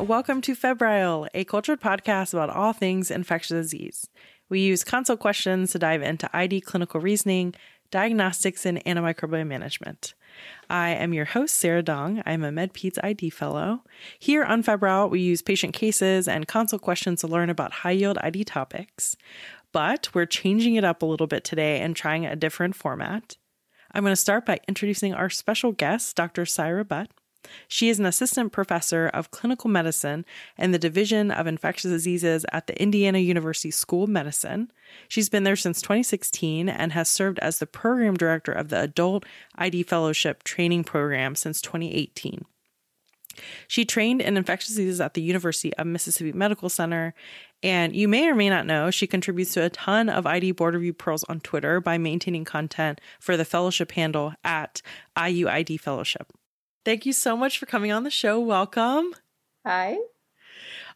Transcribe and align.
Welcome 0.00 0.40
to 0.42 0.54
Febrile, 0.54 1.28
a 1.34 1.44
cultured 1.44 1.82
podcast 1.82 2.32
about 2.32 2.48
all 2.48 2.72
things 2.72 3.10
infectious 3.10 3.50
disease. 3.50 4.08
We 4.48 4.60
use 4.60 4.82
consult 4.82 5.20
questions 5.20 5.72
to 5.72 5.78
dive 5.78 6.00
into 6.00 6.34
ID 6.34 6.62
clinical 6.62 7.00
reasoning, 7.00 7.54
diagnostics, 7.90 8.64
and 8.64 8.82
antimicrobial 8.86 9.46
management. 9.46 10.14
I 10.70 10.90
am 10.90 11.12
your 11.12 11.26
host, 11.26 11.54
Sarah 11.54 11.82
Dong. 11.82 12.22
I'm 12.24 12.42
a 12.42 12.50
MedPeds 12.50 12.98
ID 13.04 13.28
fellow. 13.28 13.82
Here 14.18 14.42
on 14.42 14.62
Febrile, 14.62 15.10
we 15.10 15.20
use 15.20 15.42
patient 15.42 15.74
cases 15.74 16.26
and 16.26 16.48
consult 16.48 16.80
questions 16.80 17.20
to 17.20 17.26
learn 17.26 17.50
about 17.50 17.72
high 17.72 17.90
yield 17.90 18.16
ID 18.22 18.44
topics. 18.44 19.16
But 19.70 20.08
we're 20.14 20.24
changing 20.24 20.76
it 20.76 20.84
up 20.84 21.02
a 21.02 21.06
little 21.06 21.26
bit 21.26 21.44
today 21.44 21.78
and 21.78 21.94
trying 21.94 22.24
a 22.24 22.36
different 22.36 22.74
format. 22.74 23.36
I'm 23.92 24.02
going 24.02 24.12
to 24.12 24.16
start 24.16 24.46
by 24.46 24.60
introducing 24.66 25.12
our 25.12 25.28
special 25.28 25.72
guest, 25.72 26.16
Dr. 26.16 26.44
Saira 26.44 26.88
Butt. 26.88 27.10
She 27.68 27.88
is 27.88 27.98
an 27.98 28.06
assistant 28.06 28.52
professor 28.52 29.08
of 29.08 29.30
clinical 29.30 29.70
medicine 29.70 30.24
in 30.58 30.72
the 30.72 30.78
Division 30.78 31.30
of 31.30 31.46
Infectious 31.46 31.90
Diseases 31.90 32.44
at 32.52 32.66
the 32.66 32.80
Indiana 32.80 33.18
University 33.18 33.70
School 33.70 34.04
of 34.04 34.10
Medicine. 34.10 34.70
She's 35.08 35.28
been 35.28 35.44
there 35.44 35.56
since 35.56 35.80
2016 35.80 36.68
and 36.68 36.92
has 36.92 37.08
served 37.08 37.38
as 37.40 37.58
the 37.58 37.66
program 37.66 38.16
director 38.16 38.52
of 38.52 38.68
the 38.68 38.80
Adult 38.80 39.24
ID 39.56 39.84
Fellowship 39.84 40.42
Training 40.42 40.84
Program 40.84 41.34
since 41.34 41.60
2018. 41.60 42.44
She 43.68 43.84
trained 43.84 44.20
in 44.20 44.36
infectious 44.36 44.70
diseases 44.70 45.00
at 45.00 45.14
the 45.14 45.22
University 45.22 45.74
of 45.74 45.86
Mississippi 45.86 46.32
Medical 46.32 46.68
Center. 46.68 47.14
And 47.62 47.94
you 47.94 48.08
may 48.08 48.28
or 48.28 48.34
may 48.34 48.48
not 48.48 48.66
know, 48.66 48.90
she 48.90 49.06
contributes 49.06 49.54
to 49.54 49.64
a 49.64 49.70
ton 49.70 50.08
of 50.08 50.26
ID 50.26 50.52
board 50.52 50.74
review 50.74 50.92
pearls 50.92 51.24
on 51.24 51.40
Twitter 51.40 51.80
by 51.80 51.98
maintaining 51.98 52.44
content 52.44 53.00
for 53.18 53.36
the 53.36 53.44
fellowship 53.44 53.92
handle 53.92 54.34
at 54.44 54.82
IUID 55.16 55.80
Fellowship. 55.80 56.32
Thank 56.84 57.04
you 57.06 57.12
so 57.12 57.36
much 57.36 57.58
for 57.58 57.66
coming 57.66 57.92
on 57.92 58.04
the 58.04 58.10
show. 58.10 58.40
Welcome. 58.40 59.14
Hi. 59.66 59.98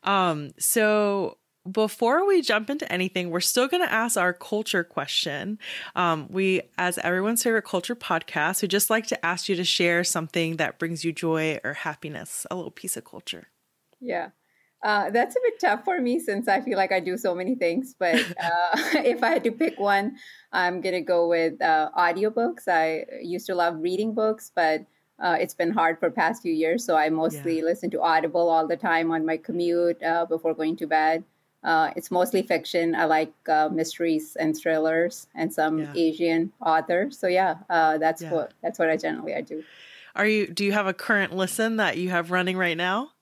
Um, 0.03 0.53
so 0.59 1.39
before 1.71 2.27
we 2.27 2.43
jump 2.43 2.71
into 2.71 2.91
anything, 2.91 3.31
we're 3.31 3.41
still 3.41 3.69
going 3.69 3.83
to 3.83 3.93
ask 3.93 4.17
our 4.17 4.33
culture 4.33 4.85
question. 4.85 5.59
Um, 5.95 6.29
we, 6.31 6.63
as 6.79 6.99
everyone's 6.99 7.43
favorite 7.43 7.65
culture 7.65 7.97
podcast, 7.97 8.63
we 8.63 8.69
just 8.69 8.91
like 8.91 9.07
to 9.09 9.27
ask 9.27 9.49
you 9.49 9.57
to 9.57 9.65
share 9.65 10.05
something 10.05 10.57
that 10.57 10.79
brings 10.79 11.05
you 11.05 11.13
joy 11.13 11.61
or 11.65 11.75
happiness, 11.75 12.47
a 12.51 12.55
little 12.55 12.71
piece 12.71 12.97
of 12.97 13.05
culture. 13.05 13.49
Yeah. 14.01 14.29
Uh, 14.83 15.09
that's 15.09 15.35
a 15.35 15.41
bit 15.43 15.59
tough 15.59 15.83
for 15.85 15.99
me 15.99 16.21
since 16.21 16.47
I 16.47 16.61
feel 16.61 16.77
like 16.77 16.93
I 16.93 17.01
do 17.01 17.17
so 17.17 17.35
many 17.35 17.55
things. 17.55 17.95
But 17.99 18.17
uh, 18.43 18.77
if 18.97 19.23
I 19.23 19.31
had 19.31 19.45
to 19.45 19.53
pick 19.53 19.79
one, 19.79 20.17
I'm 20.53 20.83
going 20.83 20.95
to 20.95 21.01
go 21.01 21.29
with 21.29 21.61
uh, 21.63 21.91
audiobooks. 21.97 22.69
I 22.69 23.07
used 23.23 23.47
to 23.47 23.55
love 23.55 23.77
reading 23.79 24.15
books, 24.15 24.53
but 24.55 24.85
uh, 25.19 25.37
it's 25.41 25.55
been 25.55 25.71
hard 25.71 25.99
for 25.99 26.11
past 26.11 26.43
few 26.43 26.53
years. 26.53 26.85
So 26.85 26.97
I 26.97 27.09
mostly 27.09 27.59
yeah. 27.59 27.65
listen 27.65 27.91
to 27.91 28.03
Audible 28.03 28.49
all 28.49 28.67
the 28.67 28.77
time 28.77 29.11
on 29.11 29.25
my 29.25 29.37
commute 29.37 30.03
uh, 30.03 30.27
before 30.27 30.55
going 30.55 30.77
to 30.77 30.87
bed. 30.87 31.25
Uh, 31.63 31.91
it's 31.97 32.11
mostly 32.11 32.43
fiction. 32.43 32.95
I 32.95 33.07
like 33.07 33.33
uh, 33.49 33.71
mysteries 33.73 34.37
and 34.37 34.55
thrillers 34.55 35.29
and 35.35 35.53
some 35.53 35.79
yeah. 35.79 35.93
Asian 35.95 36.53
authors. 36.61 37.19
So 37.19 37.27
yeah, 37.27 37.57
uh, 37.71 37.97
that's 37.97 38.21
yeah. 38.21 38.33
what 38.33 38.53
that's 38.63 38.79
what 38.79 38.91
I 38.91 38.99
generally 38.99 39.35
I 39.35 39.41
do. 39.41 39.65
Are 40.15 40.27
you? 40.27 40.47
Do 40.47 40.65
you 40.65 40.73
have 40.73 40.87
a 40.87 40.93
current 40.93 41.35
listen 41.35 41.77
that 41.77 41.97
you 41.97 42.11
have 42.11 42.31
running 42.31 42.59
right 42.59 42.77
now? 42.77 43.13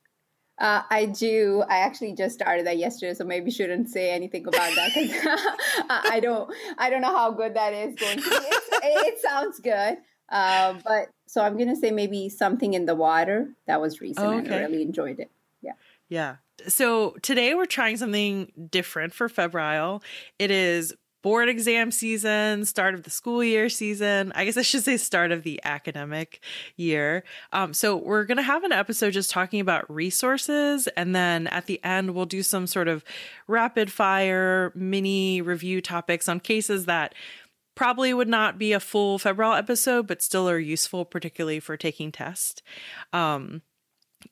Uh, 0.59 0.83
I 0.91 1.07
do. 1.07 1.63
I 1.69 1.79
actually 1.79 2.15
just 2.15 2.35
started 2.35 2.67
that 2.67 2.79
yesterday, 2.79 3.15
so 3.15 3.25
maybe 3.25 3.51
shouldn't 3.51 3.89
say 3.89 4.11
anything 4.11 4.47
about 4.47 4.75
that 4.75 4.93
because 4.95 5.41
I 5.89 6.19
don't. 6.21 6.53
I 6.79 6.91
don't 6.91 7.01
know 7.01 7.15
how 7.15 7.31
good 7.31 7.55
that 7.55 7.73
is 7.73 7.95
going 7.95 8.19
to 8.19 8.29
be. 8.29 8.37
It, 8.85 9.15
it 9.15 9.21
sounds 9.21 9.61
good, 9.61 9.99
uh, 10.31 10.75
but 10.85 11.11
so 11.33 11.41
I'm 11.41 11.57
gonna 11.57 11.75
say 11.75 11.91
maybe 11.91 12.29
something 12.29 12.75
in 12.75 12.85
the 12.85 12.95
water. 12.95 13.49
That 13.67 13.81
was 13.81 14.03
recent, 14.03 14.27
oh, 14.27 14.39
okay. 14.41 14.59
I 14.59 14.67
really 14.67 14.83
enjoyed 14.83 15.19
it. 15.19 15.31
Yeah. 15.63 15.73
Yeah. 16.11 16.37
So 16.69 17.17
today 17.23 17.55
we're 17.55 17.65
trying 17.65 17.97
something 17.97 18.53
different 18.71 19.15
for 19.15 19.31
Febrile. 19.31 20.03
It 20.39 20.51
is 20.51 20.95
board 21.23 21.49
exam 21.49 21.91
season, 21.91 22.67
start 22.67 22.95
of 22.95 23.05
the 23.05 23.11
school 23.11 23.43
year 23.43 23.71
season. 23.71 24.33
I 24.35 24.45
guess 24.45 24.59
I 24.59 24.63
should 24.63 24.83
say 24.83 24.99
start 24.99 25.33
of 25.33 25.43
the 25.43 25.59
academic 25.65 26.41
year. 26.77 27.25
Um, 27.53 27.73
so 27.73 27.97
we're 27.97 28.25
going 28.25 28.37
to 28.37 28.43
have 28.43 28.65
an 28.65 28.73
episode 28.73 29.13
just 29.13 29.31
talking 29.31 29.61
about 29.61 29.91
resources. 29.91 30.87
And 30.89 31.15
then 31.15 31.47
at 31.47 31.67
the 31.67 31.83
end, 31.83 32.15
we'll 32.15 32.27
do 32.27 32.43
some 32.43 32.67
sort 32.67 32.89
of 32.89 33.05
rapid 33.47 33.91
fire 33.91 34.73
mini 34.75 35.41
review 35.41 35.81
topics 35.81 36.29
on 36.29 36.41
cases 36.41 36.87
that 36.87 37.15
probably 37.75 38.13
would 38.13 38.29
not 38.29 38.59
be 38.59 38.73
a 38.73 38.81
full 38.81 39.19
febrile 39.19 39.55
episode, 39.55 40.07
but 40.07 40.23
still 40.23 40.49
are 40.49 40.59
useful, 40.59 41.05
particularly 41.05 41.61
for 41.61 41.77
taking 41.77 42.13
tests. 42.13 42.63
Um, 43.13 43.63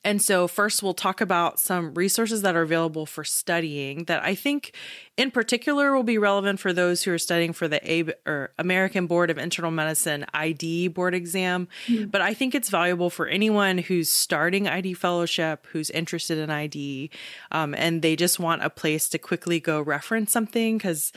and 0.04 0.22
so, 0.22 0.46
first, 0.46 0.82
we'll 0.82 0.94
talk 0.94 1.20
about 1.20 1.58
some 1.58 1.94
resources 1.94 2.42
that 2.42 2.56
are 2.56 2.62
available 2.62 3.06
for 3.06 3.24
studying 3.24 4.04
that 4.04 4.22
I 4.22 4.34
think, 4.34 4.74
in 5.16 5.30
particular, 5.30 5.94
will 5.94 6.02
be 6.02 6.18
relevant 6.18 6.60
for 6.60 6.72
those 6.72 7.02
who 7.02 7.12
are 7.12 7.18
studying 7.18 7.52
for 7.52 7.68
the 7.68 7.80
A- 7.90 8.14
or 8.26 8.52
American 8.58 9.06
Board 9.06 9.30
of 9.30 9.38
Internal 9.38 9.70
Medicine 9.70 10.24
ID 10.32 10.88
board 10.88 11.14
exam. 11.14 11.68
Mm-hmm. 11.86 12.06
But 12.06 12.20
I 12.20 12.34
think 12.34 12.54
it's 12.54 12.70
valuable 12.70 13.10
for 13.10 13.26
anyone 13.26 13.78
who's 13.78 14.10
starting 14.10 14.68
ID 14.68 14.94
fellowship, 14.94 15.66
who's 15.72 15.90
interested 15.90 16.38
in 16.38 16.50
ID, 16.50 17.10
um, 17.50 17.74
and 17.74 18.02
they 18.02 18.16
just 18.16 18.38
want 18.38 18.64
a 18.64 18.70
place 18.70 19.08
to 19.10 19.18
quickly 19.18 19.60
go 19.60 19.80
reference 19.80 20.32
something 20.32 20.78
because 20.78 21.12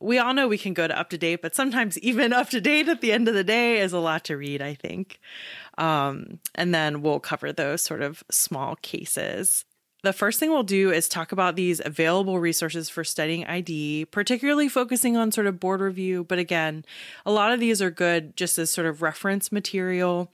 we 0.00 0.18
all 0.18 0.34
know 0.34 0.48
we 0.48 0.58
can 0.58 0.74
go 0.74 0.86
to 0.86 0.98
up 0.98 1.10
to 1.10 1.18
date, 1.18 1.42
but 1.42 1.54
sometimes 1.54 1.98
even 2.00 2.32
up 2.32 2.50
to 2.50 2.60
date 2.60 2.88
at 2.88 3.00
the 3.00 3.12
end 3.12 3.28
of 3.28 3.34
the 3.34 3.44
day 3.44 3.78
is 3.80 3.92
a 3.92 3.98
lot 3.98 4.24
to 4.24 4.36
read, 4.36 4.62
I 4.62 4.74
think. 4.74 5.20
Um, 5.78 6.40
and 6.54 6.74
then 6.74 7.02
we'll 7.02 7.20
cover 7.20 7.52
those 7.52 7.82
sort 7.82 8.02
of 8.02 8.24
small 8.30 8.76
cases. 8.76 9.64
The 10.02 10.12
first 10.12 10.38
thing 10.38 10.50
we'll 10.50 10.62
do 10.62 10.92
is 10.92 11.08
talk 11.08 11.32
about 11.32 11.56
these 11.56 11.80
available 11.84 12.38
resources 12.38 12.88
for 12.88 13.02
studying 13.02 13.44
ID, 13.44 14.06
particularly 14.06 14.68
focusing 14.68 15.16
on 15.16 15.32
sort 15.32 15.46
of 15.46 15.58
board 15.58 15.80
review. 15.80 16.22
But 16.22 16.38
again, 16.38 16.84
a 17.24 17.32
lot 17.32 17.52
of 17.52 17.60
these 17.60 17.82
are 17.82 17.90
good 17.90 18.36
just 18.36 18.58
as 18.58 18.70
sort 18.70 18.86
of 18.86 19.02
reference 19.02 19.50
material. 19.50 20.30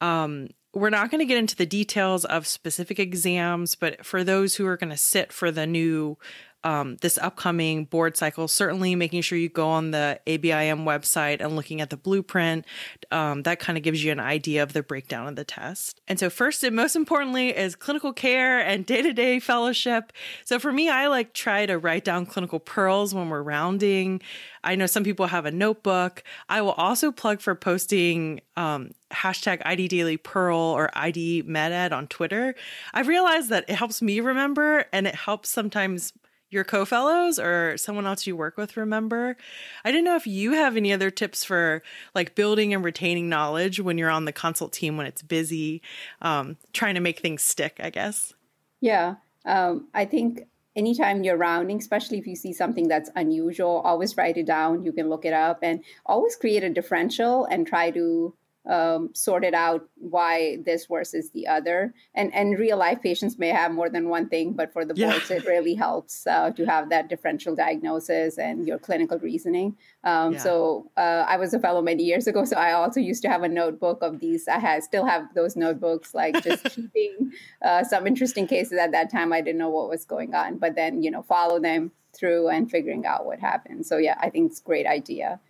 Um, 0.00 0.48
we're 0.74 0.90
not 0.90 1.10
going 1.10 1.20
to 1.20 1.26
get 1.26 1.38
into 1.38 1.54
the 1.54 1.66
details 1.66 2.24
of 2.24 2.46
specific 2.46 2.98
exams, 2.98 3.76
but 3.76 4.04
for 4.04 4.24
those 4.24 4.56
who 4.56 4.66
are 4.66 4.76
going 4.76 4.90
to 4.90 4.96
sit 4.96 5.32
for 5.32 5.52
the 5.52 5.66
new 5.66 6.18
um, 6.64 6.96
this 7.02 7.18
upcoming 7.18 7.84
board 7.84 8.16
cycle, 8.16 8.48
certainly 8.48 8.94
making 8.94 9.22
sure 9.22 9.38
you 9.38 9.50
go 9.50 9.68
on 9.68 9.90
the 9.90 10.18
ABIM 10.26 10.84
website 10.84 11.40
and 11.40 11.54
looking 11.54 11.80
at 11.80 11.90
the 11.90 11.96
blueprint. 11.96 12.64
Um, 13.12 13.42
that 13.42 13.60
kind 13.60 13.76
of 13.76 13.84
gives 13.84 14.02
you 14.02 14.10
an 14.10 14.20
idea 14.20 14.62
of 14.62 14.72
the 14.72 14.82
breakdown 14.82 15.28
of 15.28 15.36
the 15.36 15.44
test. 15.44 16.00
And 16.08 16.18
so, 16.18 16.30
first 16.30 16.64
and 16.64 16.74
most 16.74 16.96
importantly, 16.96 17.50
is 17.56 17.76
clinical 17.76 18.12
care 18.12 18.58
and 18.58 18.86
day 18.86 19.02
to 19.02 19.12
day 19.12 19.38
fellowship. 19.38 20.12
So, 20.44 20.58
for 20.58 20.72
me, 20.72 20.88
I 20.88 21.06
like 21.06 21.34
try 21.34 21.66
to 21.66 21.78
write 21.78 22.04
down 22.04 22.26
clinical 22.26 22.58
pearls 22.58 23.14
when 23.14 23.28
we're 23.28 23.42
rounding. 23.42 24.22
I 24.64 24.74
know 24.76 24.86
some 24.86 25.04
people 25.04 25.26
have 25.26 25.44
a 25.44 25.50
notebook. 25.50 26.24
I 26.48 26.62
will 26.62 26.72
also 26.72 27.12
plug 27.12 27.42
for 27.42 27.54
posting 27.54 28.40
um, 28.56 28.92
hashtag 29.12 29.60
ID 29.64 29.88
Daily 29.88 30.16
Pearl 30.16 30.58
or 30.58 30.90
ID 30.94 31.42
MedEd 31.42 31.92
on 31.92 32.06
Twitter. 32.06 32.54
I've 32.94 33.08
realized 33.08 33.50
that 33.50 33.66
it 33.68 33.74
helps 33.74 34.00
me 34.00 34.20
remember 34.20 34.86
and 34.92 35.06
it 35.06 35.14
helps 35.14 35.50
sometimes 35.50 36.14
your 36.54 36.64
co-fellows 36.64 37.38
or 37.38 37.76
someone 37.76 38.06
else 38.06 38.26
you 38.26 38.36
work 38.36 38.56
with 38.56 38.76
remember. 38.76 39.36
I 39.84 39.90
didn't 39.90 40.04
know 40.04 40.16
if 40.16 40.26
you 40.26 40.52
have 40.52 40.76
any 40.76 40.92
other 40.92 41.10
tips 41.10 41.44
for 41.44 41.82
like 42.14 42.34
building 42.34 42.72
and 42.72 42.84
retaining 42.84 43.28
knowledge 43.28 43.80
when 43.80 43.98
you're 43.98 44.10
on 44.10 44.24
the 44.24 44.32
consult 44.32 44.72
team 44.72 44.96
when 44.96 45.06
it's 45.06 45.22
busy, 45.22 45.82
um, 46.22 46.56
trying 46.72 46.94
to 46.94 47.00
make 47.00 47.20
things 47.20 47.42
stick, 47.42 47.78
I 47.82 47.90
guess. 47.90 48.32
Yeah. 48.80 49.16
Um, 49.44 49.88
I 49.92 50.04
think 50.04 50.46
anytime 50.76 51.24
you're 51.24 51.36
rounding, 51.36 51.78
especially 51.78 52.18
if 52.18 52.26
you 52.26 52.36
see 52.36 52.52
something 52.52 52.88
that's 52.88 53.10
unusual, 53.16 53.82
always 53.84 54.16
write 54.16 54.36
it 54.36 54.46
down. 54.46 54.84
You 54.84 54.92
can 54.92 55.08
look 55.08 55.24
it 55.24 55.32
up 55.32 55.58
and 55.62 55.84
always 56.06 56.36
create 56.36 56.64
a 56.64 56.70
differential 56.70 57.44
and 57.46 57.66
try 57.66 57.90
to 57.90 58.34
um, 58.66 59.10
sorted 59.14 59.54
out 59.54 59.88
why 59.96 60.58
this 60.64 60.86
versus 60.86 61.30
the 61.30 61.46
other. 61.46 61.94
And 62.14 62.32
and 62.34 62.58
real 62.58 62.76
life 62.78 63.02
patients 63.02 63.38
may 63.38 63.48
have 63.48 63.72
more 63.72 63.90
than 63.90 64.08
one 64.08 64.28
thing, 64.28 64.52
but 64.52 64.72
for 64.72 64.84
the 64.84 64.94
yeah. 64.94 65.10
boards, 65.10 65.30
it 65.30 65.44
really 65.44 65.74
helps 65.74 66.26
uh, 66.26 66.50
to 66.50 66.64
have 66.64 66.90
that 66.90 67.08
differential 67.08 67.54
diagnosis 67.54 68.38
and 68.38 68.66
your 68.66 68.78
clinical 68.78 69.18
reasoning. 69.18 69.76
Um, 70.02 70.34
yeah. 70.34 70.38
So 70.38 70.90
uh, 70.96 71.24
I 71.28 71.36
was 71.36 71.52
a 71.54 71.58
fellow 71.58 71.82
many 71.82 72.04
years 72.04 72.26
ago, 72.26 72.44
so 72.44 72.56
I 72.56 72.72
also 72.72 73.00
used 73.00 73.22
to 73.22 73.28
have 73.28 73.42
a 73.42 73.48
notebook 73.48 73.98
of 74.02 74.20
these. 74.20 74.48
I 74.48 74.58
had 74.58 74.82
still 74.82 75.04
have 75.04 75.34
those 75.34 75.56
notebooks, 75.56 76.14
like 76.14 76.42
just 76.42 76.64
keeping 76.70 77.32
uh, 77.62 77.84
some 77.84 78.06
interesting 78.06 78.46
cases 78.46 78.78
at 78.78 78.92
that 78.92 79.10
time. 79.10 79.32
I 79.32 79.40
didn't 79.40 79.58
know 79.58 79.70
what 79.70 79.88
was 79.88 80.04
going 80.04 80.34
on, 80.34 80.58
but 80.58 80.74
then 80.74 81.02
you 81.02 81.10
know 81.10 81.22
follow 81.22 81.60
them 81.60 81.92
through 82.14 82.48
and 82.48 82.70
figuring 82.70 83.04
out 83.04 83.26
what 83.26 83.40
happened. 83.40 83.84
So 83.84 83.98
yeah, 83.98 84.16
I 84.20 84.30
think 84.30 84.50
it's 84.50 84.60
a 84.60 84.64
great 84.64 84.86
idea. 84.86 85.40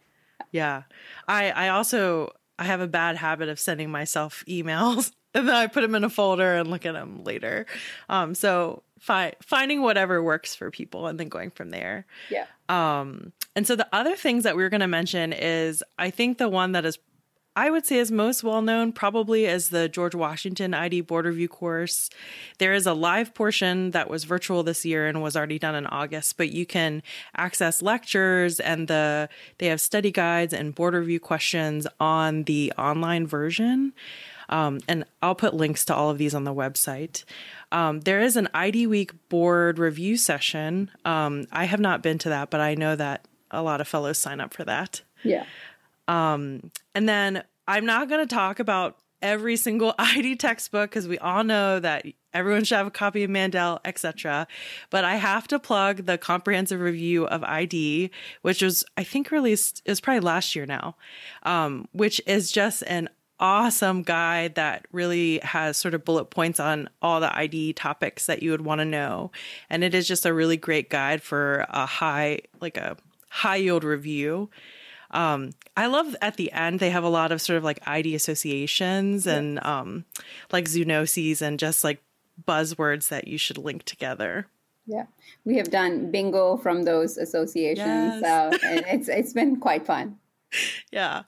Yeah, 0.50 0.82
I 1.28 1.50
I 1.50 1.68
also 1.68 2.32
I 2.58 2.64
have 2.64 2.80
a 2.80 2.86
bad 2.86 3.16
habit 3.16 3.48
of 3.48 3.58
sending 3.58 3.90
myself 3.90 4.44
emails 4.48 5.12
and 5.34 5.48
then 5.48 5.54
I 5.54 5.66
put 5.66 5.80
them 5.82 5.94
in 5.94 6.04
a 6.04 6.10
folder 6.10 6.56
and 6.56 6.70
look 6.70 6.86
at 6.86 6.92
them 6.92 7.24
later. 7.24 7.66
Um, 8.08 8.34
so 8.34 8.82
fi- 8.98 9.34
finding 9.42 9.82
whatever 9.82 10.22
works 10.22 10.54
for 10.54 10.70
people 10.70 11.06
and 11.06 11.18
then 11.18 11.28
going 11.28 11.50
from 11.50 11.70
there. 11.70 12.06
Yeah. 12.30 12.46
Um, 12.68 13.32
and 13.56 13.66
so 13.66 13.76
the 13.76 13.88
other 13.92 14.16
things 14.16 14.44
that 14.44 14.56
we 14.56 14.64
are 14.64 14.68
going 14.68 14.80
to 14.80 14.88
mention 14.88 15.32
is 15.32 15.82
I 15.98 16.10
think 16.10 16.38
the 16.38 16.48
one 16.48 16.72
that 16.72 16.84
is 16.84 16.98
I 17.56 17.70
would 17.70 17.86
say 17.86 17.98
is 17.98 18.10
most 18.10 18.42
well 18.42 18.62
known 18.62 18.92
probably 18.92 19.46
as 19.46 19.68
the 19.68 19.88
George 19.88 20.14
Washington 20.14 20.74
ID 20.74 21.02
Board 21.02 21.24
Review 21.24 21.48
course. 21.48 22.10
There 22.58 22.74
is 22.74 22.86
a 22.86 22.94
live 22.94 23.32
portion 23.32 23.92
that 23.92 24.10
was 24.10 24.24
virtual 24.24 24.62
this 24.62 24.84
year 24.84 25.06
and 25.06 25.22
was 25.22 25.36
already 25.36 25.58
done 25.58 25.76
in 25.76 25.86
August, 25.86 26.36
but 26.36 26.50
you 26.50 26.66
can 26.66 27.02
access 27.36 27.80
lectures 27.80 28.58
and 28.58 28.88
the 28.88 29.28
they 29.58 29.66
have 29.66 29.80
study 29.80 30.10
guides 30.10 30.52
and 30.52 30.74
board 30.74 30.94
review 30.94 31.20
questions 31.20 31.86
on 32.00 32.44
the 32.44 32.72
online 32.76 33.26
version. 33.26 33.92
Um, 34.48 34.80
and 34.88 35.04
I'll 35.22 35.34
put 35.34 35.54
links 35.54 35.84
to 35.86 35.94
all 35.94 36.10
of 36.10 36.18
these 36.18 36.34
on 36.34 36.44
the 36.44 36.54
website. 36.54 37.24
Um, 37.72 38.00
there 38.00 38.20
is 38.20 38.36
an 38.36 38.48
ID 38.52 38.86
Week 38.86 39.28
board 39.28 39.78
review 39.78 40.16
session. 40.16 40.90
Um, 41.04 41.46
I 41.50 41.64
have 41.64 41.80
not 41.80 42.02
been 42.02 42.18
to 42.18 42.28
that, 42.30 42.50
but 42.50 42.60
I 42.60 42.74
know 42.74 42.94
that 42.96 43.26
a 43.50 43.62
lot 43.62 43.80
of 43.80 43.88
fellows 43.88 44.18
sign 44.18 44.40
up 44.40 44.52
for 44.52 44.64
that. 44.64 45.02
Yeah. 45.22 45.46
Um, 46.08 46.70
and 46.94 47.08
then 47.08 47.44
I'm 47.66 47.86
not 47.86 48.08
going 48.08 48.26
to 48.26 48.34
talk 48.34 48.58
about 48.58 48.98
every 49.22 49.56
single 49.56 49.94
ID 49.98 50.36
textbook 50.36 50.90
because 50.90 51.08
we 51.08 51.18
all 51.18 51.42
know 51.42 51.80
that 51.80 52.06
everyone 52.32 52.64
should 52.64 52.76
have 52.76 52.86
a 52.86 52.92
copy 52.92 53.24
of 53.24 53.30
Mandell, 53.30 53.80
etc. 53.84 54.46
But 54.90 55.04
I 55.04 55.16
have 55.16 55.48
to 55.48 55.58
plug 55.58 56.06
the 56.06 56.18
comprehensive 56.18 56.80
review 56.80 57.26
of 57.26 57.42
ID, 57.42 58.10
which 58.42 58.62
was 58.62 58.84
I 58.96 59.02
think 59.02 59.30
released 59.30 59.82
it 59.84 59.90
was 59.90 60.00
probably 60.00 60.20
last 60.20 60.54
year 60.54 60.66
now, 60.66 60.96
um, 61.44 61.88
which 61.92 62.20
is 62.26 62.52
just 62.52 62.82
an 62.86 63.08
awesome 63.40 64.02
guide 64.02 64.54
that 64.54 64.86
really 64.92 65.40
has 65.42 65.76
sort 65.76 65.94
of 65.94 66.04
bullet 66.04 66.26
points 66.26 66.60
on 66.60 66.88
all 67.02 67.18
the 67.20 67.36
ID 67.36 67.72
topics 67.72 68.26
that 68.26 68.42
you 68.42 68.50
would 68.50 68.60
want 68.60 68.80
to 68.80 68.84
know, 68.84 69.32
and 69.70 69.82
it 69.82 69.94
is 69.94 70.06
just 70.06 70.26
a 70.26 70.34
really 70.34 70.56
great 70.56 70.90
guide 70.90 71.22
for 71.22 71.66
a 71.70 71.86
high 71.86 72.40
like 72.60 72.76
a 72.76 72.96
high 73.30 73.56
yield 73.56 73.84
review. 73.84 74.50
Um, 75.14 75.50
I 75.76 75.86
love 75.86 76.16
at 76.20 76.36
the 76.36 76.52
end 76.52 76.80
they 76.80 76.90
have 76.90 77.04
a 77.04 77.08
lot 77.08 77.32
of 77.32 77.40
sort 77.40 77.56
of 77.56 77.64
like 77.64 77.78
ID 77.86 78.14
associations 78.14 79.26
yeah. 79.26 79.36
and 79.36 79.64
um, 79.64 80.04
like 80.52 80.66
zoonoses 80.66 81.40
and 81.40 81.58
just 81.58 81.84
like 81.84 82.02
buzzwords 82.46 83.08
that 83.08 83.28
you 83.28 83.38
should 83.38 83.56
link 83.56 83.84
together. 83.84 84.46
Yeah, 84.86 85.06
we 85.44 85.56
have 85.56 85.70
done 85.70 86.10
bingo 86.10 86.58
from 86.58 86.82
those 86.82 87.16
associations, 87.16 88.20
yes. 88.20 88.20
so 88.20 88.50
it's 88.62 89.08
it's 89.08 89.32
been 89.32 89.58
quite 89.58 89.86
fun. 89.86 90.18
Yeah, 90.92 91.22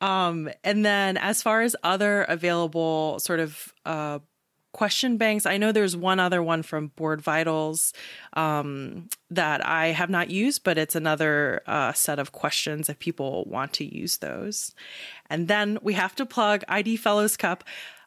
um, 0.00 0.50
and 0.64 0.84
then 0.84 1.16
as 1.16 1.42
far 1.42 1.62
as 1.62 1.76
other 1.82 2.22
available 2.22 3.18
sort 3.20 3.40
of 3.40 3.72
uh, 3.84 4.18
question 4.76 5.16
banks. 5.16 5.46
I 5.46 5.56
know 5.56 5.72
there's 5.72 5.96
one 5.96 6.20
other 6.20 6.42
one 6.42 6.62
from 6.62 6.88
Board 6.88 7.22
Vitals 7.22 7.94
um, 8.34 9.08
that 9.30 9.64
I 9.64 9.86
have 9.86 10.10
not 10.10 10.28
used, 10.28 10.64
but 10.64 10.76
it's 10.76 10.94
another 10.94 11.62
uh, 11.66 11.94
set 11.94 12.18
of 12.18 12.32
questions 12.32 12.90
if 12.90 12.98
people 12.98 13.46
want 13.46 13.72
to 13.74 13.86
use 13.86 14.18
those. 14.18 14.74
And 15.30 15.48
then 15.48 15.78
we 15.80 15.94
have 15.94 16.14
to 16.16 16.26
plug 16.26 16.62
ID 16.68 16.98
Fellows 16.98 17.38
Cup. 17.38 17.64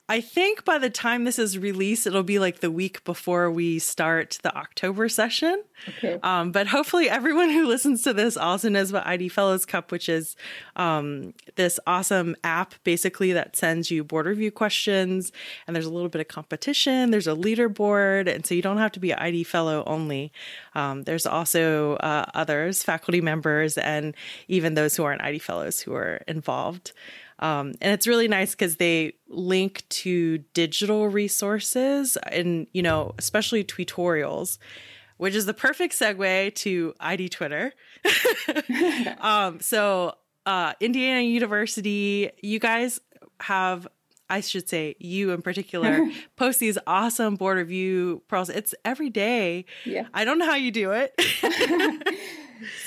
I 0.10 0.22
think 0.22 0.66
by 0.66 0.80
the 0.80 0.90
time 0.90 1.24
this 1.24 1.38
is 1.38 1.56
released, 1.56 2.08
it'll 2.08 2.24
be 2.24 2.40
like 2.40 2.62
the 2.62 2.72
week 2.72 3.04
before 3.04 3.52
we 3.52 3.78
start 3.78 4.40
the 4.42 4.54
October 4.58 5.08
session. 5.08 5.64
Okay. 5.88 6.20
Um, 6.24 6.52
but 6.52 6.66
hopefully, 6.66 7.08
everyone 7.08 7.52
who 7.52 7.68
listens 7.68 8.02
to 8.04 8.14
this 8.14 8.36
also 8.36 8.70
knows 8.70 8.90
about 8.90 9.06
ID 9.06 9.30
Fellows 9.30 9.68
Cup, 9.68 9.92
which 9.92 10.10
is 10.10 10.36
um, 10.76 11.36
this 11.58 11.80
awesome 11.86 12.36
app 12.44 12.74
basically 12.84 13.34
that 13.34 13.56
sends 13.56 13.92
you 13.92 14.04
board 14.04 14.26
review 14.26 14.50
questions. 14.50 15.32
And 15.68 15.76
there's 15.76 15.86
a 15.86 15.94
little 15.94 16.10
bit 16.10 16.22
of 16.22 16.28
competition, 16.28 17.12
there's 17.12 17.28
a 17.28 17.36
leaderboard. 17.36 18.28
And 18.28 18.48
so 18.48 18.56
you 18.56 18.64
don't 18.64 18.80
have 18.80 18.92
to 18.94 19.00
be 19.00 19.12
an 19.12 19.20
ID 19.20 19.44
Fellow 19.44 19.84
only. 19.86 20.34
Um, 20.74 21.04
there's 21.04 21.28
also 21.28 21.98
uh, 21.98 22.26
others, 22.34 22.82
faculty 22.82 23.22
members, 23.22 23.78
and 23.78 24.16
even 24.48 24.74
those 24.74 24.96
who 24.96 25.04
aren't 25.04 25.22
ID 25.22 25.38
Fellows 25.38 25.82
who 25.82 25.94
are 25.94 26.24
involved. 26.28 26.94
Um, 27.40 27.74
and 27.82 27.94
it's 27.94 28.06
really 28.06 28.28
nice 28.28 28.52
because 28.52 28.76
they 28.76 29.14
link 29.28 29.84
to 29.90 30.40
digital 30.54 31.08
resources 31.08 32.18
and, 32.18 32.68
you 32.74 32.82
know, 32.82 33.16
especially 33.18 33.64
tutorials, 33.64 34.58
which 35.18 35.36
is 35.36 35.46
the 35.46 35.54
perfect 35.54 35.94
segue 35.94 36.54
to 36.56 36.94
ID 37.00 37.30
Twitter. 37.30 37.74
um, 39.20 39.60
so, 39.62 40.16
uh, 40.46 40.74
Indiana 40.80 41.22
University, 41.22 42.32
you 42.42 42.60
guys 42.60 43.00
have 43.42 43.88
I 44.30 44.42
should 44.42 44.70
say 44.70 44.96
you 45.00 45.32
in 45.32 45.42
particular 45.42 46.08
post 46.36 46.60
these 46.60 46.78
awesome 46.86 47.36
board 47.36 47.58
review 47.58 48.22
pros. 48.28 48.50
It's 48.50 48.76
every 48.86 49.10
day. 49.10 49.66
Yeah. 49.86 50.08
I 50.14 50.24
don't 50.24 50.38
know 50.38 50.46
how 50.46 50.56
you 50.56 50.72
do 50.72 50.92
it. 50.92 51.20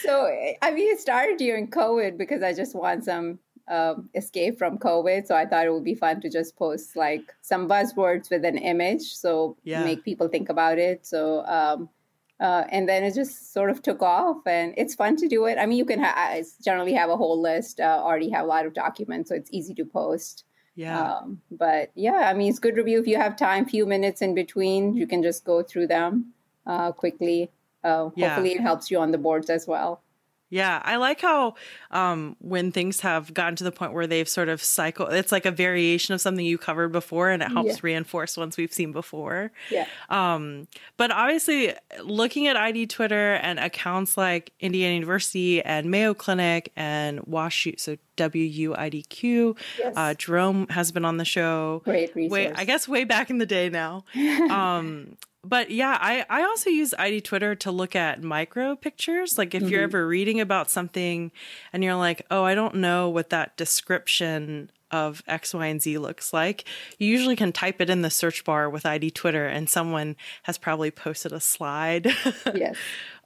so 0.03 0.27
I 0.63 0.71
mean 0.71 0.93
it 0.93 1.01
started 1.01 1.39
during 1.39 1.69
COVID 1.69 2.17
because 2.17 2.43
I 2.43 2.53
just 2.53 2.75
want 2.75 3.05
some 3.05 3.41
um, 3.69 4.09
escape 4.15 4.59
from 4.59 4.79
COVID. 4.79 5.27
So 5.27 5.35
I 5.35 5.47
thought 5.47 5.67
it 5.67 5.73
would 5.73 5.85
be 5.85 5.95
fun 5.95 6.21
to 6.23 6.31
just 6.31 6.57
post 6.57 6.97
like 6.97 7.33
some 7.43 7.69
buzzwords 7.69 8.31
with 8.31 8.45
an 8.45 8.59
image, 8.59 9.15
so 9.15 9.57
yeah. 9.65 9.85
make 9.85 10.05
people 10.05 10.29
think 10.29 10.49
about 10.49 10.79
it. 10.79 11.07
So 11.07 11.45
um, 11.47 11.89
uh, 12.43 12.65
and 12.71 12.89
then 12.89 13.05
it 13.05 13.15
just 13.15 13.53
sort 13.53 13.71
of 13.71 13.83
took 13.83 14.03
off, 14.03 14.39
and 14.47 14.75
it's 14.77 14.97
fun 14.97 15.17
to 15.17 15.29
do 15.29 15.47
it. 15.47 15.59
I 15.59 15.67
mean, 15.67 15.79
you 15.79 15.85
can 15.85 16.03
ha- 16.03 16.41
generally 16.65 16.93
have 16.93 17.09
a 17.09 17.17
whole 17.17 17.41
list, 17.41 17.79
uh, 17.79 18.01
already 18.03 18.31
have 18.31 18.45
a 18.45 18.49
lot 18.49 18.67
of 18.67 18.75
documents, 18.75 19.29
so 19.29 19.37
it's 19.37 19.51
easy 19.53 19.75
to 19.75 19.85
post. 19.85 20.45
Yeah. 20.75 21.19
Um, 21.19 21.41
but 21.53 21.93
yeah, 21.95 22.29
I 22.29 22.35
mean, 22.35 22.51
it's 22.51 22.59
good 22.59 22.77
review 22.77 22.99
if 22.99 23.07
you 23.07 23.17
have 23.17 23.37
time, 23.37 23.65
few 23.65 23.87
minutes 23.87 24.23
in 24.23 24.35
between, 24.35 24.95
you 24.95 25.07
can 25.07 25.23
just 25.23 25.45
go 25.45 25.63
through 25.63 25.87
them 25.87 26.33
uh, 26.67 26.91
quickly. 26.91 27.53
Uh, 27.85 28.05
hopefully, 28.05 28.51
yeah. 28.51 28.59
it 28.59 28.61
helps 28.61 28.91
you 28.91 28.99
on 28.99 29.13
the 29.13 29.19
boards 29.19 29.49
as 29.49 29.69
well. 29.69 30.03
Yeah, 30.53 30.83
I 30.85 30.97
like 30.97 31.23
how 31.23 31.55
um, 31.93 32.37
when 32.39 32.73
things 32.73 33.01
have 33.01 33.33
gotten 33.33 33.57
to 33.57 33.65
the 33.65 33.73
point 33.73 33.95
where 33.95 34.07
they've 34.07 34.29
sort 34.29 34.51
of 34.51 34.63
cycled, 34.63 35.15
it's 35.15 35.33
like 35.33 35.47
a 35.47 35.51
variation 35.51 36.13
of 36.13 36.21
something 36.21 36.45
you 36.45 36.59
covered 36.59 36.93
before, 36.93 37.31
and 37.31 37.43
it 37.43 37.51
helps 37.51 37.77
yeah. 37.77 37.81
reinforce 37.81 38.37
ones 38.37 38.59
we've 38.59 38.71
seen 38.71 38.93
before. 38.93 39.51
Yeah. 39.71 39.87
Um, 40.11 40.69
but 40.99 41.11
obviously, 41.11 41.73
looking 42.05 42.49
at 42.49 42.59
ID 42.59 42.89
Twitter 42.89 43.37
and 43.37 43.59
accounts 43.59 44.19
like 44.19 44.53
Indiana 44.61 44.93
University 44.93 45.63
and 45.63 45.91
Mayo 45.91 46.13
Clinic 46.13 46.71
and 46.77 47.21
Wash, 47.21 47.67
so 47.79 47.97
WUIDQ, 48.19 49.57
yes. 49.79 49.95
uh, 49.97 50.13
Jerome 50.13 50.69
has 50.69 50.93
been 50.93 51.07
on 51.07 51.17
the 51.17 51.25
show. 51.25 51.81
Great 51.87 52.15
resource. 52.15 52.31
Way, 52.31 52.53
I 52.53 52.67
guess 52.67 52.87
way 52.87 53.05
back 53.05 53.31
in 53.31 53.39
the 53.39 53.47
day 53.47 53.71
now. 53.71 54.05
um, 54.51 55.17
but 55.45 55.71
yeah, 55.71 55.99
I, 56.01 56.25
I 56.31 56.43
also 56.43 56.71
use 56.71 56.95
ID 56.97 57.21
Twitter 57.23 57.55
to 57.57 57.71
look 57.73 57.97
at 57.97 58.23
micro 58.23 58.77
pictures. 58.77 59.39
Like 59.39 59.55
if 59.55 59.63
mm-hmm. 59.63 59.73
you're 59.73 59.83
ever 59.83 60.07
reading 60.07 60.41
about 60.41 60.71
something 60.71 61.33
and 61.73 61.83
you're 61.83 61.97
like, 61.97 62.25
oh, 62.31 62.45
I 62.45 62.55
don't 62.55 62.77
know 62.77 63.09
what 63.09 63.31
that 63.31 63.57
description 63.57 64.71
of 64.93 65.23
X, 65.27 65.53
Y, 65.55 65.67
and 65.67 65.83
Z 65.83 65.99
looks 65.99 66.33
like, 66.33 66.65
you 66.99 67.09
usually 67.09 67.35
can 67.35 67.51
type 67.51 67.81
it 67.81 67.91
in 67.91 68.03
the 68.03 68.11
search 68.11 68.45
bar 68.45 68.71
with 68.71 68.87
ID 68.87 69.11
Twitter 69.11 69.47
and 69.47 69.69
someone 69.69 70.17
has 70.45 70.59
probably 70.59 70.91
posted 70.91 71.33
a 71.33 71.41
slide 71.41 72.07
yes. 72.55 72.77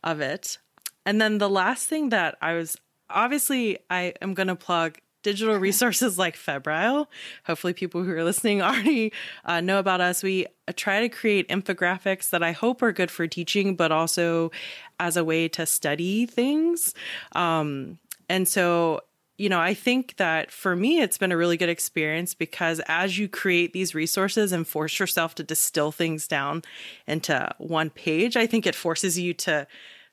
of 0.03 0.21
it. 0.21 0.59
And 1.05 1.21
then 1.21 1.39
the 1.39 1.51
last 1.51 1.87
thing 1.87 2.09
that 2.11 2.39
I 2.41 2.55
was 2.55 2.79
obviously 3.11 3.79
I 3.91 4.15
am 4.23 4.35
going 4.35 4.49
to 4.49 4.57
plug 4.57 4.99
digital 5.27 5.57
resources 5.57 6.17
like 6.25 6.37
Febrile. 6.37 7.11
Hopefully, 7.47 7.73
people 7.73 8.05
who 8.05 8.13
are 8.13 8.25
listening 8.25 8.63
already 8.63 9.13
uh, 9.45 9.61
know 9.61 9.79
about 9.79 10.01
us. 10.01 10.23
We 10.23 10.47
uh, 10.69 10.73
try 10.75 11.01
to 11.01 11.09
create 11.09 11.49
infographics 11.49 12.31
that 12.31 12.43
I 12.43 12.53
hope 12.53 12.81
are 12.81 12.93
good 12.93 13.11
for 13.11 13.27
teaching, 13.27 13.75
but 13.75 13.91
also 13.91 14.53
as 15.01 15.17
a 15.17 15.25
way 15.25 15.49
to 15.49 15.67
study 15.67 16.27
things. 16.27 16.95
Um, 17.33 17.99
and 18.29 18.47
so, 18.47 19.01
you 19.37 19.49
know, 19.49 19.61
I 19.61 19.75
think 19.75 20.17
that 20.17 20.51
for 20.51 20.77
me, 20.77 21.01
it's 21.01 21.19
been 21.19 21.33
a 21.33 21.37
really 21.37 21.57
good 21.57 21.69
experience 21.69 22.33
because 22.33 22.81
as 22.87 23.19
you 23.19 23.29
create 23.29 23.73
these 23.73 23.95
resources 23.95 24.53
and 24.53 24.67
force 24.67 24.99
yourself 24.99 25.35
to 25.35 25.43
distill 25.43 25.93
things 25.93 26.27
down 26.29 26.63
into 27.07 27.53
one 27.59 27.91
page, 27.91 28.37
I 28.37 28.47
think 28.47 28.67
it 28.67 28.75
forces 28.75 29.19
you 29.19 29.35
to 29.35 29.67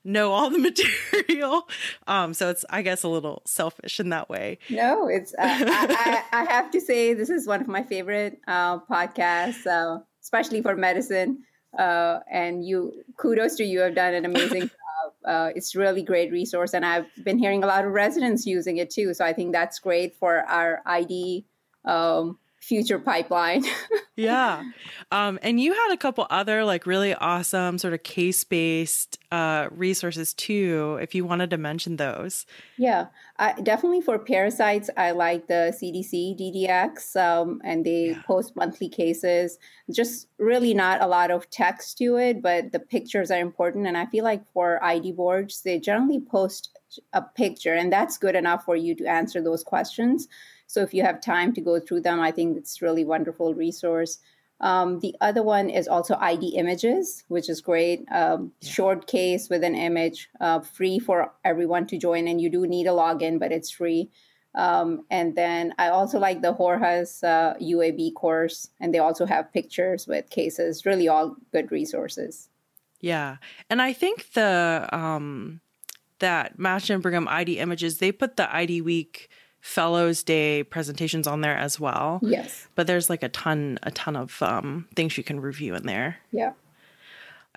know 0.04 0.32
all 0.32 0.50
the 0.50 0.58
material. 1.24 1.68
Um, 2.08 2.34
so 2.34 2.50
it's, 2.50 2.66
I 2.70 2.82
guess, 2.82 3.04
a 3.04 3.08
little 3.08 3.42
selfish 3.46 4.00
in 4.00 4.10
that 4.10 4.30
way. 4.30 4.60
No, 4.70 5.08
it's, 5.08 5.34
uh, 5.34 5.42
I, 5.42 6.24
I, 6.32 6.42
I, 6.42 6.44
have 6.46 6.72
to 6.72 6.82
say, 6.82 7.14
this 7.14 7.30
is 7.30 7.48
one 7.48 7.62
of 7.62 7.68
my 7.68 7.84
favorite 7.84 8.40
uh, 8.48 8.80
podcasts, 8.80 9.66
uh, 9.66 10.00
especially 10.22 10.62
for 10.62 10.76
medicine. 10.76 11.44
Uh, 11.78 12.20
and 12.32 12.66
you, 12.66 13.04
kudos 13.18 13.56
to 13.56 13.64
you, 13.64 13.80
have 13.80 13.96
done 13.96 14.14
an 14.14 14.26
amazing 14.26 14.62
job. 14.62 15.14
Uh, 15.26 15.50
it's 15.56 15.76
really 15.76 16.04
great 16.04 16.32
resource. 16.32 16.74
And 16.74 16.86
I've 16.86 17.08
been 17.24 17.40
hearing 17.40 17.64
a 17.64 17.68
lot 17.68 17.86
of 17.86 17.92
residents 17.92 18.46
using 18.46 18.78
it 18.78 18.90
too. 18.90 19.14
So 19.14 19.26
I 19.26 19.34
think 19.34 19.54
that's 19.54 19.80
great 19.80 20.16
for 20.16 20.40
our 20.40 20.82
ID 20.86 21.46
um, 21.86 22.38
future 22.64 22.98
pipeline. 22.98 23.64
yeah. 24.16 24.64
Um, 25.12 25.38
and 25.42 25.60
you 25.60 25.74
had 25.74 25.92
a 25.92 25.98
couple 25.98 26.26
other 26.30 26.64
like 26.64 26.86
really 26.86 27.14
awesome 27.14 27.78
sort 27.78 27.94
of 27.94 28.04
case 28.04 28.44
based 28.44 29.20
uh, 29.32 29.68
resources 29.72 30.34
too, 30.34 30.98
if 31.02 31.14
you 31.14 31.26
wanted 31.26 31.50
to 31.50 31.58
mention 31.58 31.98
those. 31.98 32.46
Yeah, 32.78 33.08
I, 33.38 33.60
definitely 33.62 34.02
for 34.02 34.18
parasites, 34.18 34.90
I 34.96 35.12
like 35.12 35.48
the 35.48 35.76
CDC 35.78 36.40
DPDx 36.40 37.16
um, 37.16 37.60
and 37.64 37.86
they 37.86 38.12
yeah. 38.12 38.22
post 38.26 38.56
monthly 38.56 38.90
cases. 38.90 39.58
Just 39.92 40.28
really 40.40 40.74
not 40.74 41.02
a 41.02 41.08
lot 41.08 41.32
of 41.32 41.50
text 41.50 41.98
to 41.98 42.16
it, 42.18 42.42
but 42.42 42.72
the 42.72 42.80
pictures 42.80 43.30
are 43.30 43.40
important. 43.40 43.88
And 43.88 43.98
I 43.98 44.06
feel 44.06 44.24
like 44.24 44.44
for 44.54 44.84
ID 44.84 45.12
boards, 45.12 45.62
they 45.64 45.80
generally 45.80 46.22
post 46.22 46.70
a 47.12 47.22
picture, 47.22 47.74
and 47.74 47.92
that's 47.92 48.18
good 48.18 48.36
enough 48.36 48.64
for 48.64 48.76
you 48.76 48.96
to 48.96 49.06
answer 49.06 49.42
those 49.42 49.64
questions. 49.64 50.28
So 50.74 50.82
if 50.82 50.92
you 50.92 51.04
have 51.04 51.22
time 51.22 51.54
to 51.54 51.62
go 51.62 51.80
through 51.80 52.02
them, 52.02 52.20
I 52.20 52.32
think 52.32 52.58
it's 52.58 52.82
really 52.82 53.06
wonderful 53.06 53.54
resource. 53.54 54.18
Um, 54.60 55.02
the 55.02 55.16
other 55.22 55.44
one 55.44 55.70
is 55.70 55.88
also 55.88 56.16
ID 56.20 56.56
images, 56.56 57.24
which 57.28 57.48
is 57.48 57.62
great. 57.62 58.08
Um, 58.12 58.54
yeah. 58.60 58.72
Short 58.72 59.06
case 59.06 59.52
with 59.52 59.64
an 59.64 59.76
image, 59.76 60.30
uh, 60.42 60.62
free 60.62 60.98
for 60.98 61.32
everyone 61.46 61.86
to 61.88 61.98
join, 62.00 62.28
and 62.28 62.42
you 62.42 62.50
do 62.50 62.66
need 62.66 62.88
a 62.88 62.90
login, 62.90 63.38
but 63.38 63.52
it's 63.52 63.70
free. 63.70 64.10
Um, 64.56 65.06
and 65.12 65.36
then 65.36 65.76
I 65.78 65.90
also 65.90 66.18
like 66.18 66.42
the 66.42 66.56
Gorgas 66.56 67.24
uh, 67.24 67.54
UAB 67.62 68.16
course, 68.16 68.70
and 68.80 68.92
they 68.92 69.00
also 69.00 69.28
have 69.28 69.54
pictures 69.54 70.08
with 70.08 70.32
cases. 70.32 70.88
Really, 70.88 71.08
all 71.08 71.36
good 71.52 71.72
resources. 71.72 72.50
Yeah, 73.00 73.38
and 73.70 73.80
I 73.80 73.94
think 73.94 74.34
the 74.34 74.90
um, 74.92 75.62
that 76.18 76.58
Match 76.58 76.90
and 76.90 77.04
Brigham 77.04 77.28
ID 77.28 77.60
images 77.60 78.00
they 78.00 78.12
put 78.12 78.38
the 78.38 78.52
ID 78.56 78.82
Week 78.82 79.30
Fellows 79.64 80.24
Day 80.24 80.62
presentations 80.62 81.26
on 81.26 81.40
there 81.40 81.56
as 81.56 81.80
well. 81.80 82.20
Yes, 82.22 82.68
but 82.76 82.86
there's 82.86 83.10
like 83.10 83.24
a 83.24 83.30
ton 83.30 83.80
a 83.82 83.92
ton 83.92 84.18
of 84.18 84.44
um, 84.44 84.90
things 84.94 85.18
you 85.18 85.24
can 85.24 85.40
review 85.40 85.74
in 85.74 85.86
there. 85.86 86.18
Yeah. 86.34 86.52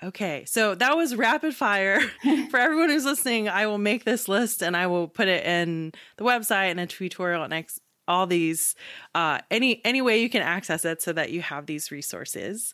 Okay, 0.01 0.45
so 0.45 0.73
that 0.75 0.95
was 0.95 1.17
rapid 1.17 1.53
fire. 1.53 1.99
For 2.49 2.57
everyone 2.57 2.89
who's 2.89 3.03
listening, 3.03 3.49
I 3.49 3.67
will 3.67 3.77
make 3.77 4.05
this 4.05 4.29
list 4.29 4.61
and 4.61 4.77
I 4.77 4.87
will 4.87 5.09
put 5.09 5.27
it 5.27 5.45
in 5.45 5.91
the 6.15 6.23
website 6.23 6.71
and 6.71 6.79
a 6.79 6.87
tutorial 6.87 7.43
and 7.43 7.53
ex- 7.53 7.81
all 8.07 8.25
these 8.25 8.73
uh, 9.13 9.39
any 9.51 9.81
any 9.83 10.01
way 10.01 10.21
you 10.21 10.29
can 10.29 10.41
access 10.41 10.85
it 10.85 11.01
so 11.01 11.11
that 11.11 11.31
you 11.31 11.41
have 11.41 11.65
these 11.65 11.91
resources. 11.91 12.73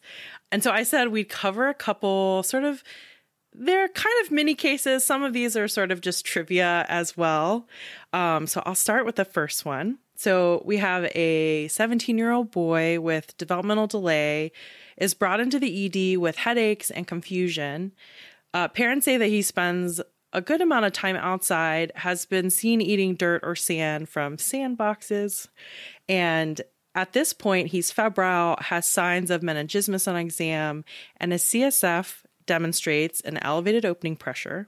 And 0.52 0.62
so 0.62 0.70
I 0.70 0.84
said 0.84 1.08
we'd 1.08 1.30
cover 1.30 1.70
a 1.70 1.74
couple 1.74 2.44
sort 2.44 2.66
of 2.66 2.84
they're 3.56 3.88
kind 3.88 4.16
of 4.24 4.32
mini 4.32 4.56
cases. 4.56 5.04
Some 5.04 5.24
of 5.24 5.34
these 5.34 5.56
are 5.56 5.68
sort 5.68 5.92
of 5.92 6.02
just 6.02 6.26
trivia 6.26 6.86
as 6.90 7.16
well. 7.16 7.68
Um, 8.12 8.48
so 8.48 8.62
I'll 8.66 8.76
start 8.76 9.06
with 9.06 9.16
the 9.16 9.26
first 9.26 9.66
one. 9.66 10.00
So 10.16 10.62
we 10.66 10.78
have 10.78 11.06
a 11.16 11.68
17 11.68 12.18
year 12.18 12.32
old 12.32 12.52
boy 12.52 13.00
with 13.00 13.38
developmental 13.38 13.88
delay 13.88 14.52
is 14.98 15.14
brought 15.14 15.40
into 15.40 15.60
the 15.60 15.86
ED 15.86 16.18
with 16.18 16.38
headaches 16.38 16.92
and 16.92 17.08
confusion. 17.08 17.94
Uh, 18.54 18.68
parents 18.68 19.06
say 19.06 19.18
that 19.18 19.28
he 19.28 19.42
spends 19.42 20.00
a 20.32 20.42
good 20.42 20.62
amount 20.62 20.86
of 20.86 20.94
time 20.94 21.16
outside, 21.16 21.92
has 21.96 22.26
been 22.26 22.50
seen 22.50 22.82
eating 22.82 23.16
dirt 23.16 23.42
or 23.44 23.56
sand 23.56 24.10
from 24.10 24.38
sandboxes, 24.38 25.48
and 26.10 26.62
at 26.96 27.14
this 27.14 27.34
point, 27.34 27.70
he's 27.70 27.92
febrile, 27.92 28.56
has 28.60 28.86
signs 28.86 29.32
of 29.32 29.42
meningismus 29.42 30.08
on 30.08 30.16
exam, 30.16 30.86
and 31.18 31.32
his 31.32 31.44
CSF 31.44 32.23
demonstrates 32.46 33.22
an 33.22 33.38
elevated 33.42 33.86
opening 33.86 34.16
pressure, 34.16 34.68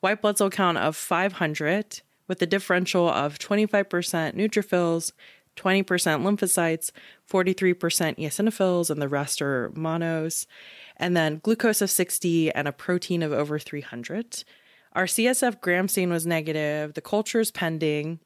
white 0.00 0.20
blood 0.20 0.38
cell 0.38 0.50
count 0.50 0.78
of 0.78 0.96
500, 0.96 2.00
with 2.26 2.40
a 2.40 2.46
differential 2.46 3.08
of 3.08 3.38
25% 3.38 3.86
neutrophils, 4.34 5.12
20% 5.56 5.84
lymphocytes, 5.84 6.90
43% 7.30 8.18
eosinophils, 8.18 8.90
and 8.90 9.00
the 9.00 9.08
rest 9.08 9.40
are 9.40 9.70
monos, 9.74 10.46
and 10.96 11.16
then 11.16 11.40
glucose 11.42 11.80
of 11.80 11.90
60 11.90 12.52
and 12.52 12.66
a 12.66 12.72
protein 12.72 13.22
of 13.22 13.32
over 13.32 13.58
300. 13.58 14.44
Our 14.92 15.06
CSF 15.06 15.60
gram 15.60 15.88
stain 15.88 16.10
was 16.10 16.26
negative. 16.26 16.94
The 16.94 17.00
culture 17.00 17.40
is 17.40 17.50
pending. 17.50 18.20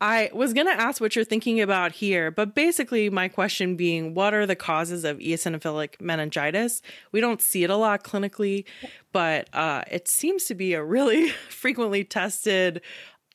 I 0.00 0.30
was 0.32 0.54
going 0.54 0.66
to 0.66 0.72
ask 0.72 1.00
what 1.00 1.14
you're 1.14 1.24
thinking 1.24 1.60
about 1.60 1.92
here, 1.92 2.30
but 2.30 2.54
basically, 2.54 3.10
my 3.10 3.28
question 3.28 3.76
being 3.76 4.14
what 4.14 4.32
are 4.32 4.46
the 4.46 4.56
causes 4.56 5.04
of 5.04 5.18
eosinophilic 5.18 6.00
meningitis? 6.00 6.80
We 7.12 7.20
don't 7.20 7.42
see 7.42 7.64
it 7.64 7.70
a 7.70 7.76
lot 7.76 8.02
clinically, 8.02 8.64
but 9.12 9.48
uh, 9.52 9.82
it 9.90 10.08
seems 10.08 10.44
to 10.46 10.54
be 10.54 10.72
a 10.72 10.82
really 10.82 11.28
frequently 11.50 12.04
tested 12.04 12.80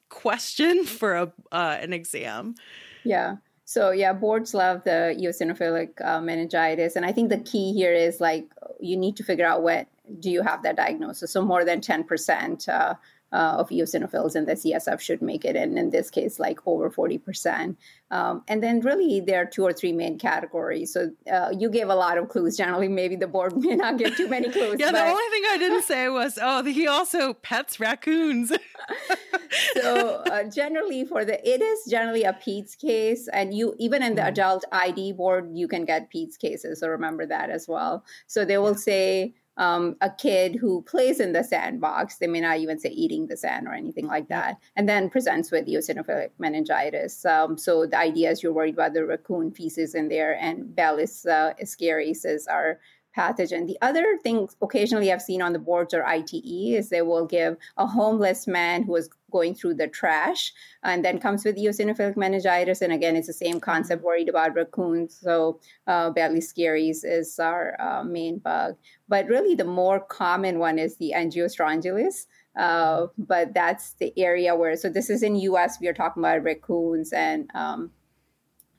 question 0.10 0.86
for 0.86 1.14
a, 1.16 1.34
uh, 1.52 1.78
an 1.82 1.94
exam. 1.94 2.56
Yeah. 3.04 3.36
So 3.66 3.92
yeah, 3.92 4.14
boards 4.14 4.54
love 4.54 4.84
the 4.84 5.16
eosinophilic 5.20 6.04
uh, 6.04 6.22
meningitis, 6.22 6.96
and 6.96 7.06
I 7.06 7.12
think 7.12 7.30
the 7.30 7.40
key 7.40 7.74
here 7.74 7.94
is 7.94 8.20
like 8.20 8.48
you 8.80 8.96
need 8.96 9.18
to 9.18 9.24
figure 9.24 9.46
out 9.46 9.64
what 9.64 9.88
do 10.20 10.30
you 10.30 10.44
have 10.44 10.62
that 10.64 10.76
diagnosis. 10.76 11.32
So 11.32 11.44
more 11.44 11.66
than 11.66 11.82
ten 11.82 12.04
percent 12.04 12.68
uh, 13.36 13.58
of 13.58 13.68
eosinophils 13.68 14.34
in 14.34 14.46
the 14.46 14.54
CSF 14.54 15.02
should 15.02 15.22
make 15.22 15.44
it, 15.44 15.58
and 15.58 15.78
in 15.78 15.90
this 15.90 16.10
case, 16.10 16.40
like 16.40 16.60
over 16.66 16.90
40%. 16.90 17.76
Um, 18.10 18.44
and 18.48 18.64
then, 18.64 18.80
really, 18.80 19.20
there 19.20 19.42
are 19.42 19.46
two 19.46 19.64
or 19.64 19.74
three 19.74 19.92
main 19.92 20.18
categories. 20.18 20.94
So, 20.94 21.12
uh, 21.30 21.52
you 21.52 21.70
gave 21.70 21.90
a 21.90 21.96
lot 21.96 22.18
of 22.18 22.30
clues. 22.30 22.56
Generally, 22.56 22.88
maybe 22.88 23.18
the 23.18 23.28
board 23.28 23.58
may 23.66 23.76
not 23.76 23.98
give 23.98 24.16
too 24.16 24.30
many 24.30 24.50
clues. 24.50 24.78
yeah, 24.80 24.92
but... 24.92 25.04
the 25.04 25.12
only 25.12 25.30
thing 25.32 25.44
I 25.50 25.58
didn't 25.58 25.84
say 25.94 26.08
was, 26.08 26.40
oh, 26.42 26.64
he 26.64 26.88
also 26.88 27.34
pets 27.34 27.78
raccoons. 27.78 28.54
so, 29.74 30.24
uh, 30.32 30.44
generally, 30.44 31.04
for 31.04 31.26
the 31.26 31.38
it 31.48 31.62
is 31.62 31.80
generally 31.90 32.24
a 32.24 32.32
PEDS 32.34 32.78
case, 32.80 33.28
and 33.34 33.54
you 33.54 33.76
even 33.80 34.02
in 34.02 34.16
the 34.16 34.22
mm. 34.22 34.30
adult 34.30 34.64
ID 34.72 35.12
board, 35.12 35.50
you 35.54 35.68
can 35.68 35.84
get 35.84 36.10
PEDS 36.10 36.38
cases. 36.38 36.80
So, 36.80 36.88
remember 36.88 37.26
that 37.26 37.50
as 37.50 37.68
well. 37.68 38.06
So, 38.28 38.46
they 38.46 38.58
will 38.58 38.76
say, 38.76 39.34
um, 39.58 39.96
a 40.02 40.10
kid 40.10 40.56
who 40.56 40.82
plays 40.84 41.20
in 41.20 41.34
the 41.34 41.44
sandbox. 41.44 42.18
They 42.18 42.28
may 42.28 42.42
not 42.42 42.60
even 42.60 42.80
say 42.80 42.90
eating 42.90 43.28
the 43.28 43.38
sand 43.38 43.68
or 43.68 43.74
anything 43.74 44.08
like 44.08 44.28
that, 44.30 44.58
and 44.76 44.88
then 44.88 45.10
presents 45.10 45.52
with 45.52 45.68
eosinophilic 45.68 46.32
meningitis. 46.40 47.26
Um, 47.26 47.58
so 47.58 47.86
the 47.86 47.98
idea 47.98 48.32
is 48.32 48.44
you're 48.44 48.54
worried 48.54 48.74
about 48.74 48.94
the 48.94 49.06
raccoon 49.06 49.52
feces 49.52 49.96
in 49.96 50.10
there, 50.10 50.38
and 50.40 50.76
Baylis 50.76 51.26
uh, 51.26 51.54
ascaris 51.62 52.26
are 52.50 52.80
pathogen. 53.16 53.68
The 53.68 53.78
other 53.82 54.18
thing 54.24 54.50
occasionally 54.62 55.12
I've 55.12 55.22
seen 55.22 55.42
on 55.42 55.54
the 55.54 55.60
boards 55.60 55.94
or 55.94 56.06
ITE 56.06 56.34
is 56.34 56.90
they 56.90 57.02
will 57.02 57.26
give 57.26 57.58
a 57.78 57.88
homeless 57.88 58.48
man 58.48 58.84
who 58.84 58.96
is 58.96 59.10
going 59.32 59.56
through 59.56 59.74
the 59.74 59.88
trash 59.88 60.54
and 60.84 61.04
then 61.04 61.20
comes 61.20 61.44
with 61.44 61.58
eosinophilic 61.58 62.16
meningitis. 62.16 62.82
And 62.82 62.94
again, 62.94 63.16
it's 63.16 63.28
the 63.28 63.34
same 63.34 63.60
concept, 63.60 64.04
worried 64.04 64.30
about 64.30 64.56
raccoons. 64.56 65.18
So 65.20 65.60
uh, 65.88 66.12
Baylisascaris 66.12 67.04
is 67.04 67.38
our 67.40 67.76
uh, 67.82 68.04
main 68.04 68.40
bug. 68.40 68.76
But 69.08 69.28
really 69.28 69.56
the 69.56 69.66
more 69.66 70.00
common 70.00 70.60
one 70.60 70.80
is 70.80 70.98
the 70.98 71.14
Angiostrongylus. 71.16 72.28
Uh, 72.56 73.08
but 73.18 73.54
that's 73.54 73.94
the 73.94 74.14
area 74.18 74.56
where, 74.56 74.78
so 74.78 74.90
this 74.90 75.10
is 75.10 75.22
in 75.24 75.36
US, 75.36 75.80
we 75.82 75.88
are 75.88 75.94
talking 75.94 76.22
about 76.22 76.44
raccoons 76.44 77.12
and 77.12 77.50
um, 77.54 77.92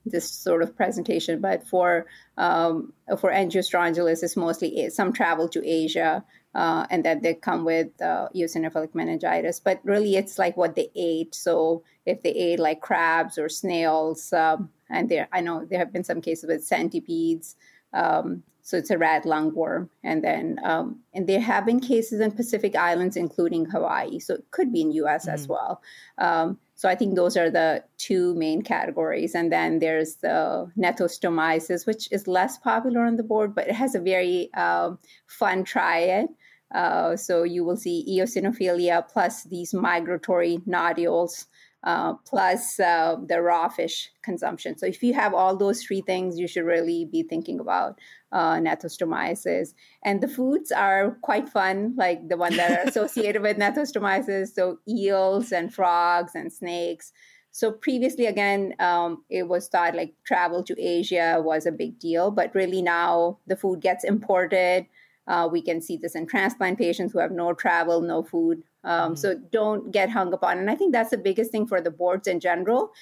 this 0.07 0.31
sort 0.31 0.63
of 0.63 0.77
presentation, 0.77 1.41
but 1.41 1.67
for 1.67 2.07
um, 2.37 2.93
for 3.19 3.31
angiostrongylus, 3.31 4.23
it's 4.23 4.37
mostly 4.37 4.89
some 4.91 5.13
travel 5.13 5.49
to 5.49 5.67
Asia, 5.67 6.25
uh, 6.55 6.87
and 6.91 7.05
that 7.05 7.23
they 7.23 7.35
come 7.35 7.65
with 7.65 7.89
uh, 8.01 8.29
eosinophilic 8.35 8.95
meningitis. 8.95 9.61
But 9.61 9.81
really, 9.85 10.17
it's 10.17 10.39
like 10.39 10.57
what 10.57 10.75
they 10.75 10.91
ate. 10.95 11.35
So 11.35 11.83
if 12.05 12.23
they 12.23 12.31
ate 12.31 12.59
like 12.59 12.81
crabs 12.81 13.39
or 13.39 13.49
snails, 13.49 14.33
um, 14.33 14.71
and 14.89 15.09
there, 15.09 15.29
I 15.33 15.41
know 15.41 15.65
there 15.65 15.79
have 15.79 15.93
been 15.93 16.05
some 16.05 16.21
cases 16.21 16.49
with 16.49 16.65
centipedes. 16.65 17.57
Um, 17.93 18.43
so 18.63 18.77
it's 18.77 18.91
a 18.91 18.99
rat 18.99 19.23
lungworm, 19.25 19.91
and 20.03 20.25
then 20.25 20.59
um, 20.65 21.01
and 21.15 21.29
there 21.29 21.41
have 21.41 21.65
been 21.65 21.79
cases 21.79 22.21
in 22.21 22.33
Pacific 22.33 22.75
Islands, 22.75 23.17
including 23.17 23.67
Hawaii. 23.67 24.19
So 24.19 24.35
it 24.35 24.51
could 24.51 24.73
be 24.73 24.81
in 24.81 24.91
U.S. 24.93 25.27
Mm-hmm. 25.27 25.35
as 25.35 25.47
well. 25.47 25.83
Um, 26.19 26.59
so 26.77 26.91
I 26.91 26.95
think 26.95 27.15
those 27.15 27.39
are 27.39 27.51
the 27.51 27.83
two 27.97 28.35
main 28.35 28.61
categories. 28.61 29.35
And 29.35 29.51
then 29.51 29.79
there's 29.79 30.17
the 30.17 30.71
gnathostomiasis, 30.79 31.87
which 31.87 32.07
is 32.13 32.29
less 32.29 32.59
popular 32.59 33.01
on 33.05 33.17
the 33.17 33.23
board, 33.23 33.55
but 33.55 33.67
it 33.67 33.75
has 33.75 33.95
a 33.95 34.01
very 34.01 34.53
um, 34.55 34.99
fun 35.27 35.65
triad. 35.65 36.27
Uh, 36.75 37.17
so 37.17 37.45
you 37.45 37.65
will 37.65 37.79
see 37.79 38.05
eosinophilia 38.07 39.09
plus 39.09 39.45
these 39.45 39.73
migratory 39.73 40.59
nodules 40.67 41.47
uh, 41.85 42.15
plus 42.27 42.79
uh, 42.79 43.17
the 43.27 43.41
raw 43.41 43.69
fish 43.69 44.11
consumption. 44.23 44.77
So 44.77 44.87
if 44.87 45.03
you 45.03 45.15
have 45.15 45.33
all 45.33 45.57
those 45.57 45.83
three 45.83 46.03
things, 46.03 46.39
you 46.39 46.49
should 46.49 46.65
really 46.65 47.07
be 47.11 47.23
thinking 47.23 47.59
about 47.59 47.99
uh, 48.37 48.57
gnathostomiasis. 48.57 49.73
And 50.05 50.21
the 50.21 50.29
foods 50.29 50.71
are 50.71 51.17
quite 51.23 51.49
fun, 51.49 51.95
like 51.97 52.29
the 52.29 52.37
one 52.37 52.55
that 52.57 52.71
are 52.71 52.83
associated 52.89 53.41
with 53.41 53.57
gnathostomiasis. 53.57 54.49
So 54.49 54.79
eels 54.87 55.53
and 55.53 55.73
frogs 55.73 56.33
and 56.35 56.53
snakes. 56.53 57.13
So 57.51 57.73
previously, 57.73 58.27
again, 58.27 58.75
um, 58.79 59.25
it 59.31 59.49
was 59.49 59.69
thought 59.69 59.95
like 59.95 60.13
travel 60.27 60.63
to 60.65 60.79
Asia 60.79 61.41
was 61.43 61.65
a 61.65 61.73
big 61.73 61.99
deal, 61.99 62.31
but 62.31 62.55
really 62.55 62.83
now 62.83 63.39
the 63.47 63.57
food 63.57 63.81
gets 63.81 64.05
imported. 64.05 64.85
Uh, 65.27 65.49
we 65.51 65.63
can 65.63 65.81
see 65.81 65.97
this 65.97 66.15
in 66.15 66.27
transplant 66.27 66.77
patients 66.77 67.15
who 67.15 67.19
have 67.19 67.33
no 67.33 67.55
travel, 67.55 68.03
no 68.03 68.23
food, 68.23 68.63
um, 68.87 69.15
mm. 69.15 69.19
So 69.19 69.35
don't 69.51 69.91
get 69.91 70.09
hung 70.09 70.33
up 70.33 70.45
on. 70.45 70.59
And 70.59 70.71
I 70.71 70.77
think 70.77 70.93
that's 70.93 71.11
the 71.11 71.19
biggest 71.19 71.51
thing 71.51 71.67
for 71.67 71.81
the 71.81 71.91
boards 71.91 72.29
in 72.29 72.41
general. 72.41 72.93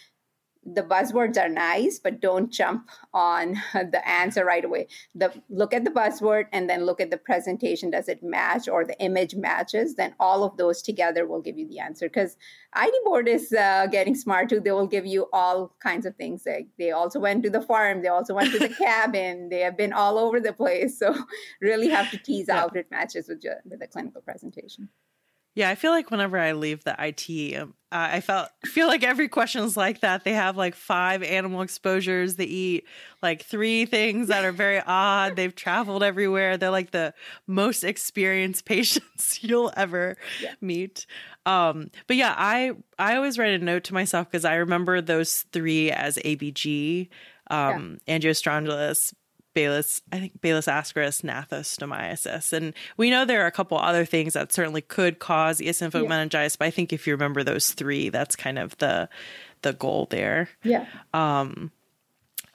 The 0.67 0.83
buzzwords 0.83 1.37
are 1.37 1.49
nice, 1.49 1.99
but 1.99 2.21
don't 2.21 2.51
jump 2.51 2.89
on 3.13 3.55
the 3.75 4.03
answer 4.07 4.45
right 4.45 4.65
away. 4.65 4.89
The 5.15 5.33
look 5.49 5.75
at 5.75 5.85
the 5.85 5.91
buzzword 5.91 6.47
and 6.53 6.69
then 6.69 6.85
look 6.87 7.01
at 7.01 7.11
the 7.11 7.17
presentation. 7.17 7.91
Does 7.91 8.09
it 8.09 8.23
match 8.23 8.69
or 8.69 8.85
the 8.85 8.99
image 9.01 9.35
matches? 9.35 9.97
Then 9.97 10.15
all 10.19 10.45
of 10.45 10.57
those 10.57 10.83
together 10.83 11.27
will 11.27 11.43
give 11.43 11.59
you 11.59 11.69
the 11.69 11.79
answer. 11.79 12.09
Because 12.09 12.37
ID 12.73 12.99
board 13.05 13.29
is 13.29 13.53
uh, 13.53 13.87
getting 13.91 14.15
smart 14.15 14.49
too. 14.49 14.61
They 14.61 14.73
will 14.73 14.87
give 14.87 15.07
you 15.07 15.27
all 15.33 15.75
kinds 15.81 16.07
of 16.07 16.17
things. 16.17 16.45
Like 16.47 16.69
they 16.79 16.91
also 16.91 17.21
went 17.21 17.43
to 17.45 17.51
the 17.51 17.63
farm. 17.63 18.03
They 18.03 18.09
also 18.09 18.35
went 18.35 18.53
to 18.53 18.59
the 18.59 18.69
cabin. 18.79 19.49
They 19.49 19.61
have 19.61 19.77
been 19.77 19.93
all 19.93 20.19
over 20.19 20.41
the 20.41 20.53
place. 20.53 20.99
So 20.99 21.15
really 21.61 21.89
have 21.89 22.11
to 22.11 22.19
tease 22.19 22.47
yeah. 22.49 22.63
out 22.63 22.77
it 22.77 22.91
matches 22.91 23.29
with, 23.29 23.45
your, 23.45 23.57
with 23.65 23.81
the 23.81 23.87
clinical 23.87 24.23
presentation. 24.23 24.89
Yeah, 25.55 25.71
I 25.71 25.77
feel 25.77 25.93
like 25.93 26.11
whenever 26.11 26.37
I 26.37 26.53
leave 26.53 26.83
the 26.83 26.97
IT, 26.99 27.57
um, 27.57 27.75
uh, 27.93 28.09
I 28.15 28.21
felt 28.21 28.49
feel 28.65 28.89
like 28.89 29.05
every 29.05 29.29
question 29.29 29.63
is 29.63 29.77
like 29.77 30.01
that. 30.01 30.25
They 30.25 30.33
have 30.33 30.57
like 30.57 30.75
five 30.75 31.23
animal 31.23 31.63
exposures. 31.63 32.35
They 32.35 32.45
eat 32.45 32.87
like 33.23 33.45
three 33.45 33.87
things 33.87 34.29
that 34.29 34.45
are 34.45 34.51
very 34.51 34.83
odd. 34.85 35.37
They've 35.37 35.55
traveled 35.55 36.03
everywhere. 36.03 36.57
They're 36.57 36.71
like 36.71 36.91
the 36.91 37.15
most 37.47 37.85
experienced 37.85 38.65
patients 38.67 39.39
you'll 39.43 39.73
ever 39.77 40.17
yeah. 40.43 40.55
meet. 40.61 41.07
Um, 41.47 41.91
but 42.09 42.17
yeah, 42.17 42.35
I 42.37 42.73
I 42.99 43.15
always 43.15 43.39
write 43.39 43.55
a 43.55 43.65
note 43.65 43.85
to 43.85 43.95
myself 43.95 44.29
because 44.29 44.45
I 44.45 44.57
remember 44.57 45.01
those 45.01 45.43
three 45.53 45.93
as 45.93 46.17
ABG, 46.17 47.09
um, 47.49 47.99
yeah. 48.07 48.19
angiostrongylus, 48.19 49.15
Baylis, 49.55 50.03
I 50.13 50.19
think 50.19 50.41
Baylis 50.41 50.69
ascaris, 50.69 51.23
gnathostomiasis. 51.23 52.53
And 52.53 52.75
we 52.97 53.11
know 53.11 53.25
there 53.25 53.43
are 53.43 53.47
a 53.47 53.53
couple 53.53 53.79
other 53.79 54.05
things 54.05 54.35
that 54.35 54.53
certainly 54.53 54.83
could 54.83 55.19
cause 55.19 55.61
eosinophilic 55.61 56.03
yeah. 56.03 56.09
meningitis, 56.09 56.57
but 56.57 56.67
I 56.67 56.71
think 56.71 56.93
if 56.93 57.07
you 57.07 57.15
remember 57.15 57.43
those 57.43 57.73
three, 57.73 58.09
that's 58.09 58.37
kind 58.37 58.59
of 58.59 58.77
the 58.79 59.09
the 59.63 59.73
goal 59.73 60.07
there. 60.11 60.49
Yeah. 60.63 60.87
Um 61.15 61.71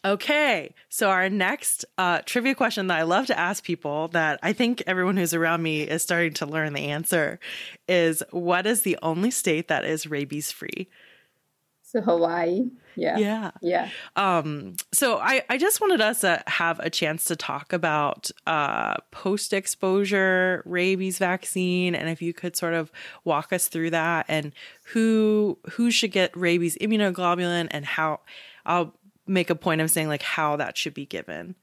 okay. 0.05 0.75
So 0.89 1.09
our 1.09 1.29
next 1.29 1.85
uh 1.97 2.19
trivia 2.25 2.55
question 2.55 2.87
that 2.87 2.99
I 2.99 3.03
love 3.03 3.27
to 3.27 3.39
ask 3.39 3.63
people 3.63 4.09
that 4.09 4.39
I 4.43 4.53
think 4.53 4.83
everyone 4.85 5.17
who's 5.17 5.33
around 5.33 5.63
me 5.63 5.81
is 5.81 6.03
starting 6.03 6.33
to 6.35 6.45
learn 6.45 6.73
the 6.73 6.87
answer 6.87 7.39
is 7.87 8.21
what 8.31 8.67
is 8.67 8.83
the 8.83 8.97
only 9.01 9.31
state 9.31 9.69
that 9.69 9.85
is 9.85 10.05
rabies 10.05 10.51
free? 10.51 10.89
So 11.91 12.01
Hawaii. 12.01 12.65
Yeah. 12.95 13.17
Yeah. 13.17 13.51
Yeah. 13.61 13.89
Um, 14.15 14.75
so 14.91 15.17
I, 15.17 15.41
I 15.49 15.57
just 15.57 15.81
wanted 15.81 16.01
us 16.01 16.21
to 16.21 16.43
have 16.45 16.79
a 16.79 16.89
chance 16.91 17.25
to 17.25 17.35
talk 17.35 17.73
about 17.73 18.29
uh, 18.45 18.97
post 19.09 19.53
exposure 19.53 20.61
rabies 20.67 21.17
vaccine 21.17 21.95
and 21.95 22.07
if 22.07 22.21
you 22.21 22.31
could 22.31 22.55
sort 22.55 22.75
of 22.75 22.91
walk 23.23 23.51
us 23.51 23.69
through 23.69 23.89
that 23.89 24.27
and 24.29 24.53
who 24.83 25.57
who 25.71 25.89
should 25.89 26.11
get 26.11 26.35
rabies 26.37 26.77
immunoglobulin 26.79 27.69
and 27.71 27.85
how 27.85 28.19
I'll 28.67 28.93
make 29.25 29.49
a 29.49 29.55
point 29.55 29.81
of 29.81 29.89
saying 29.89 30.09
like 30.09 30.21
how 30.21 30.57
that 30.57 30.77
should 30.77 30.93
be 30.93 31.07
given. 31.07 31.55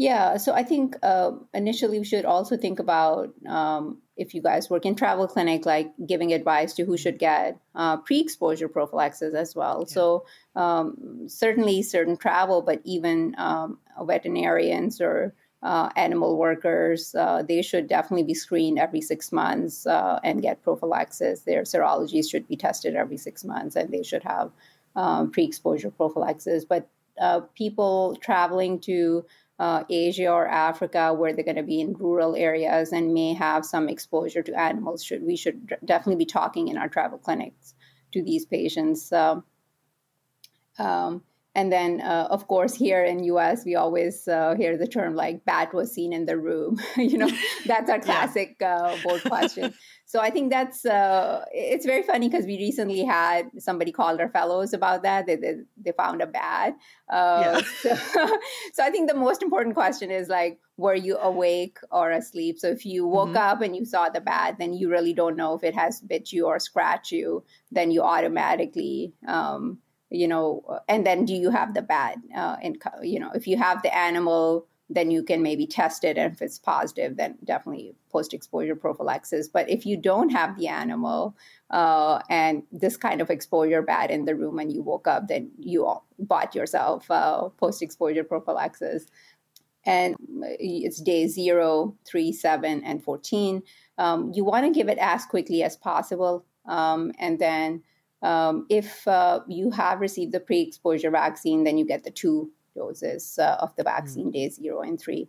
Yeah, 0.00 0.38
so 0.38 0.54
I 0.54 0.62
think 0.62 0.96
uh, 1.02 1.32
initially 1.52 1.98
we 1.98 2.06
should 2.06 2.24
also 2.24 2.56
think 2.56 2.78
about 2.78 3.34
um, 3.46 3.98
if 4.16 4.32
you 4.32 4.40
guys 4.40 4.70
work 4.70 4.86
in 4.86 4.94
travel 4.94 5.28
clinic, 5.28 5.66
like 5.66 5.92
giving 6.06 6.32
advice 6.32 6.72
to 6.76 6.86
who 6.86 6.96
should 6.96 7.18
get 7.18 7.60
uh, 7.74 7.98
pre-exposure 7.98 8.68
prophylaxis 8.68 9.34
as 9.34 9.54
well. 9.54 9.84
Yeah. 9.86 9.92
So 9.92 10.24
um, 10.56 11.26
certainly 11.28 11.82
certain 11.82 12.16
travel, 12.16 12.62
but 12.62 12.80
even 12.84 13.34
um, 13.36 13.78
veterinarians 14.00 15.02
or 15.02 15.34
uh, 15.62 15.90
animal 15.96 16.38
workers, 16.38 17.14
uh, 17.14 17.42
they 17.46 17.60
should 17.60 17.86
definitely 17.86 18.24
be 18.24 18.32
screened 18.32 18.78
every 18.78 19.02
six 19.02 19.30
months 19.30 19.86
uh, 19.86 20.18
and 20.24 20.40
get 20.40 20.62
prophylaxis. 20.62 21.42
Their 21.42 21.64
serologies 21.64 22.30
should 22.30 22.48
be 22.48 22.56
tested 22.56 22.94
every 22.96 23.18
six 23.18 23.44
months, 23.44 23.76
and 23.76 23.92
they 23.92 24.02
should 24.02 24.22
have 24.22 24.50
um, 24.96 25.30
pre-exposure 25.30 25.90
prophylaxis. 25.90 26.64
But 26.64 26.88
uh, 27.20 27.40
people 27.54 28.16
traveling 28.22 28.80
to 28.80 29.26
uh, 29.60 29.84
Asia 29.90 30.32
or 30.32 30.48
Africa, 30.48 31.12
where 31.12 31.34
they're 31.34 31.44
going 31.44 31.56
to 31.56 31.62
be 31.62 31.82
in 31.82 31.92
rural 31.92 32.34
areas 32.34 32.92
and 32.92 33.12
may 33.12 33.34
have 33.34 33.66
some 33.66 33.90
exposure 33.90 34.42
to 34.42 34.58
animals, 34.58 35.04
should 35.04 35.22
we 35.22 35.36
should 35.36 35.76
definitely 35.84 36.16
be 36.16 36.24
talking 36.24 36.68
in 36.68 36.78
our 36.78 36.88
travel 36.88 37.18
clinics 37.18 37.74
to 38.12 38.22
these 38.22 38.46
patients. 38.46 39.12
Um, 39.12 39.44
um, 40.78 41.22
and 41.54 41.70
then, 41.70 42.00
uh, 42.00 42.28
of 42.30 42.48
course, 42.48 42.74
here 42.74 43.04
in 43.04 43.22
U.S., 43.24 43.66
we 43.66 43.74
always 43.74 44.26
uh, 44.26 44.54
hear 44.56 44.78
the 44.78 44.86
term 44.86 45.14
like 45.14 45.44
"bat 45.44 45.74
was 45.74 45.92
seen 45.92 46.14
in 46.14 46.24
the 46.24 46.38
room." 46.38 46.80
you 46.96 47.18
know, 47.18 47.30
that's 47.66 47.90
our 47.90 48.00
classic 48.00 48.56
yeah. 48.62 48.76
uh, 48.76 48.96
board 49.02 49.22
question. 49.24 49.74
so 50.10 50.18
I 50.18 50.30
think 50.30 50.50
that's 50.50 50.84
uh, 50.84 51.44
it's 51.52 51.86
very 51.86 52.02
funny 52.02 52.28
because 52.28 52.44
we 52.44 52.58
recently 52.58 53.04
had 53.04 53.48
somebody 53.58 53.92
called 53.92 54.20
our 54.20 54.28
fellows 54.28 54.72
about 54.72 55.04
that. 55.04 55.26
They 55.26 55.36
they, 55.36 55.54
they 55.80 55.92
found 55.92 56.20
a 56.20 56.26
bat. 56.26 56.74
Uh, 57.08 57.62
yeah. 57.84 57.94
so, 57.94 58.38
so 58.72 58.82
I 58.82 58.90
think 58.90 59.08
the 59.08 59.14
most 59.14 59.40
important 59.40 59.76
question 59.76 60.10
is 60.10 60.28
like, 60.28 60.58
were 60.76 60.96
you 60.96 61.16
awake 61.16 61.78
or 61.92 62.10
asleep? 62.10 62.58
So 62.58 62.66
if 62.66 62.84
you 62.84 63.06
woke 63.06 63.28
mm-hmm. 63.28 63.36
up 63.36 63.62
and 63.62 63.76
you 63.76 63.84
saw 63.84 64.08
the 64.08 64.20
bat, 64.20 64.56
then 64.58 64.72
you 64.72 64.90
really 64.90 65.14
don't 65.14 65.36
know 65.36 65.54
if 65.54 65.62
it 65.62 65.76
has 65.76 66.00
bit 66.00 66.32
you 66.32 66.48
or 66.48 66.58
scratch 66.58 67.12
you. 67.12 67.44
Then 67.70 67.92
you 67.92 68.02
automatically. 68.02 69.14
Um, 69.28 69.78
you 70.12 70.26
know 70.26 70.80
and 70.88 71.06
then 71.06 71.24
do 71.24 71.34
you 71.34 71.50
have 71.50 71.72
the 71.72 71.82
bad 71.82 72.16
uh, 72.36 72.56
and 72.60 72.82
you 73.00 73.20
know 73.20 73.30
if 73.32 73.46
you 73.46 73.56
have 73.56 73.80
the 73.84 73.96
animal 73.96 74.66
then 74.92 75.10
you 75.10 75.22
can 75.22 75.42
maybe 75.42 75.66
test 75.66 76.04
it. 76.04 76.18
And 76.18 76.34
if 76.34 76.42
it's 76.42 76.58
positive 76.58 77.16
then 77.16 77.38
definitely 77.44 77.94
post 78.10 78.34
exposure 78.34 78.76
prophylaxis. 78.76 79.48
But 79.48 79.70
if 79.70 79.86
you 79.86 79.96
don't 79.96 80.30
have 80.30 80.58
the 80.58 80.68
animal 80.68 81.36
uh, 81.70 82.20
and 82.28 82.64
this 82.72 82.96
kind 82.96 83.20
of 83.20 83.30
exposure 83.30 83.82
bad 83.82 84.10
in 84.10 84.24
the 84.24 84.34
room 84.34 84.58
and 84.58 84.72
you 84.72 84.82
woke 84.82 85.06
up 85.06 85.28
then 85.28 85.50
you 85.58 85.90
bought 86.18 86.54
yourself 86.54 87.10
uh, 87.10 87.48
post 87.50 87.82
exposure 87.82 88.24
prophylaxis. 88.24 89.06
And 89.86 90.14
it's 90.58 91.00
day 91.00 91.26
zero, 91.26 91.96
three, 92.04 92.32
seven, 92.32 92.84
and 92.84 93.02
14 93.02 93.62
um, 94.00 94.32
you 94.34 94.44
want 94.44 94.64
to 94.64 94.72
give 94.72 94.88
it 94.88 94.98
as 94.98 95.26
quickly 95.26 95.62
as 95.62 95.76
possible. 95.76 96.46
Um, 96.66 97.12
and 97.18 97.38
then 97.38 97.82
um, 98.22 98.66
if 98.70 99.06
uh, 99.06 99.40
you 99.46 99.70
have 99.70 100.00
received 100.00 100.32
the 100.32 100.40
pre 100.40 100.62
exposure 100.62 101.10
vaccine, 101.10 101.64
then 101.64 101.76
you 101.76 101.84
get 101.84 102.02
the 102.02 102.10
two 102.10 102.50
doses 102.82 103.38
uh, 103.38 103.56
of 103.64 103.70
the 103.76 103.86
vaccine, 103.94 104.28
mm. 104.28 104.34
days 104.38 104.54
zero 104.62 104.80
and 104.88 104.98
three. 105.04 105.22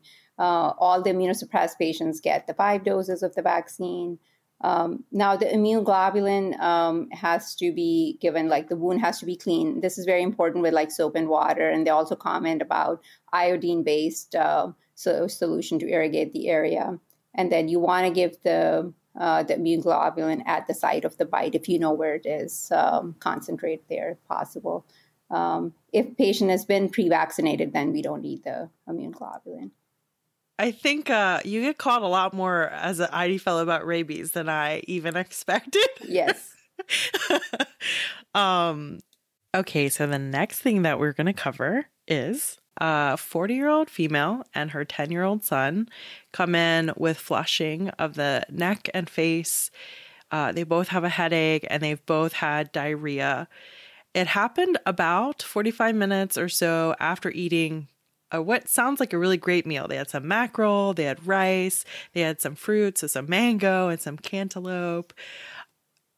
Uh, 0.46 0.70
all 0.84 1.00
the 1.02 1.14
immunosuppressed 1.14 1.78
patients 1.86 2.26
get 2.30 2.48
the 2.48 2.58
five 2.64 2.82
doses 2.92 3.22
of 3.28 3.32
the 3.36 3.46
vaccine. 3.56 4.18
Um, 4.64 5.04
now, 5.12 5.32
the 5.42 5.50
immunoglobulin 5.58 6.46
um, 6.72 7.10
has 7.26 7.56
to 7.56 7.68
be 7.82 8.18
given, 8.22 8.48
like 8.56 8.70
the 8.70 8.76
wound 8.84 9.02
has 9.02 9.20
to 9.20 9.26
be 9.26 9.36
clean. 9.36 9.82
This 9.82 9.98
is 9.98 10.06
very 10.06 10.24
important 10.24 10.62
with 10.62 10.74
like 10.74 10.92
soap 10.92 11.16
and 11.16 11.28
water. 11.28 11.68
And 11.70 11.86
they 11.86 11.94
also 12.00 12.16
comment 12.16 12.62
about 12.62 13.02
iodine 13.34 13.84
based 13.84 14.36
uh, 14.36 14.68
so 14.96 15.28
solution 15.28 15.80
to 15.80 15.90
irrigate 15.96 16.32
the 16.34 16.48
area. 16.50 17.00
And 17.34 17.52
then 17.52 17.70
you 17.70 17.80
want 17.80 18.06
to 18.08 18.14
give 18.22 18.34
the 18.44 18.94
uh, 19.20 19.44
the 19.44 19.56
immune 19.56 19.84
globulin 19.84 20.42
at 20.46 20.68
the 20.68 20.74
site 20.74 21.06
of 21.06 21.18
the 21.18 21.26
bite 21.26 21.56
if 21.56 21.68
you 21.68 21.78
know 21.78 21.92
where 21.92 22.16
it 22.16 22.26
is. 22.26 22.72
Um, 22.72 23.16
concentrate 23.20 23.84
there 23.90 24.12
if 24.12 24.20
possible. 24.28 24.86
Um, 25.32 25.74
if 25.94 26.18
patient 26.18 26.52
has 26.52 26.66
been 26.66 26.90
pre-vaccinated, 26.90 27.74
then 27.74 27.94
we 27.94 28.02
don't 28.02 28.22
need 28.22 28.44
the 28.44 28.70
immune 28.88 29.14
globulin. 29.14 29.72
I 30.60 30.72
think 30.72 31.10
uh, 31.10 31.40
you 31.44 31.62
get 31.62 31.78
called 31.78 32.04
a 32.04 32.08
lot 32.08 32.34
more 32.34 32.70
as 32.70 33.00
an 33.00 33.10
ID 33.12 33.40
fellow 33.40 33.64
about 33.64 33.86
rabies 33.86 34.34
than 34.34 34.48
I 34.48 34.82
even 34.86 35.16
expected. 35.18 35.88
Yes. 36.08 36.54
um, 38.36 39.00
okay, 39.56 39.90
so 39.90 40.06
the 40.06 40.20
next 40.20 40.60
thing 40.60 40.84
that 40.84 41.00
we're 41.00 41.14
going 41.14 41.28
to 41.28 41.34
cover 41.34 41.88
is 42.08 42.58
a 42.78 43.18
40 43.18 43.54
year 43.54 43.70
old 43.70 43.90
female 43.90 44.44
and 44.54 44.72
her 44.72 44.86
10 44.86 45.12
year 45.12 45.24
old 45.24 45.44
son 45.44 45.90
come 46.32 46.56
in 46.56 46.92
with 46.96 47.18
flushing 47.18 47.90
of 47.92 48.16
the 48.16 48.44
neck 48.50 48.90
and 48.94 49.10
face. 49.10 49.72
Uh, 50.32 50.52
they 50.52 50.64
both 50.64 50.90
have 50.90 51.04
a 51.04 51.10
headache 51.10 51.66
and 51.70 51.82
they've 51.82 52.06
both 52.06 52.34
had 52.34 52.72
diarrhea. 52.72 53.48
It 54.14 54.28
happened 54.28 54.78
about 54.86 55.42
45 55.42 55.96
minutes 55.96 56.38
or 56.38 56.50
so 56.50 56.96
after 57.00 57.32
eating 57.32 57.88
a, 58.32 58.42
what 58.42 58.68
sounds 58.68 59.00
like 59.00 59.14
a 59.14 59.18
really 59.18 59.38
great 59.38 59.66
meal. 59.66 59.88
They 59.88 59.98
had 59.98 60.10
some 60.10 60.28
mackerel, 60.28 60.94
they 60.94 61.04
had 61.04 61.26
rice, 61.26 61.86
they 62.14 62.22
had 62.22 62.42
some 62.42 62.56
fruits, 62.56 63.02
so 63.02 63.08
some 63.08 63.30
mango 63.30 63.90
and 63.90 64.00
some 64.00 64.18
cantaloupe. 64.18 65.14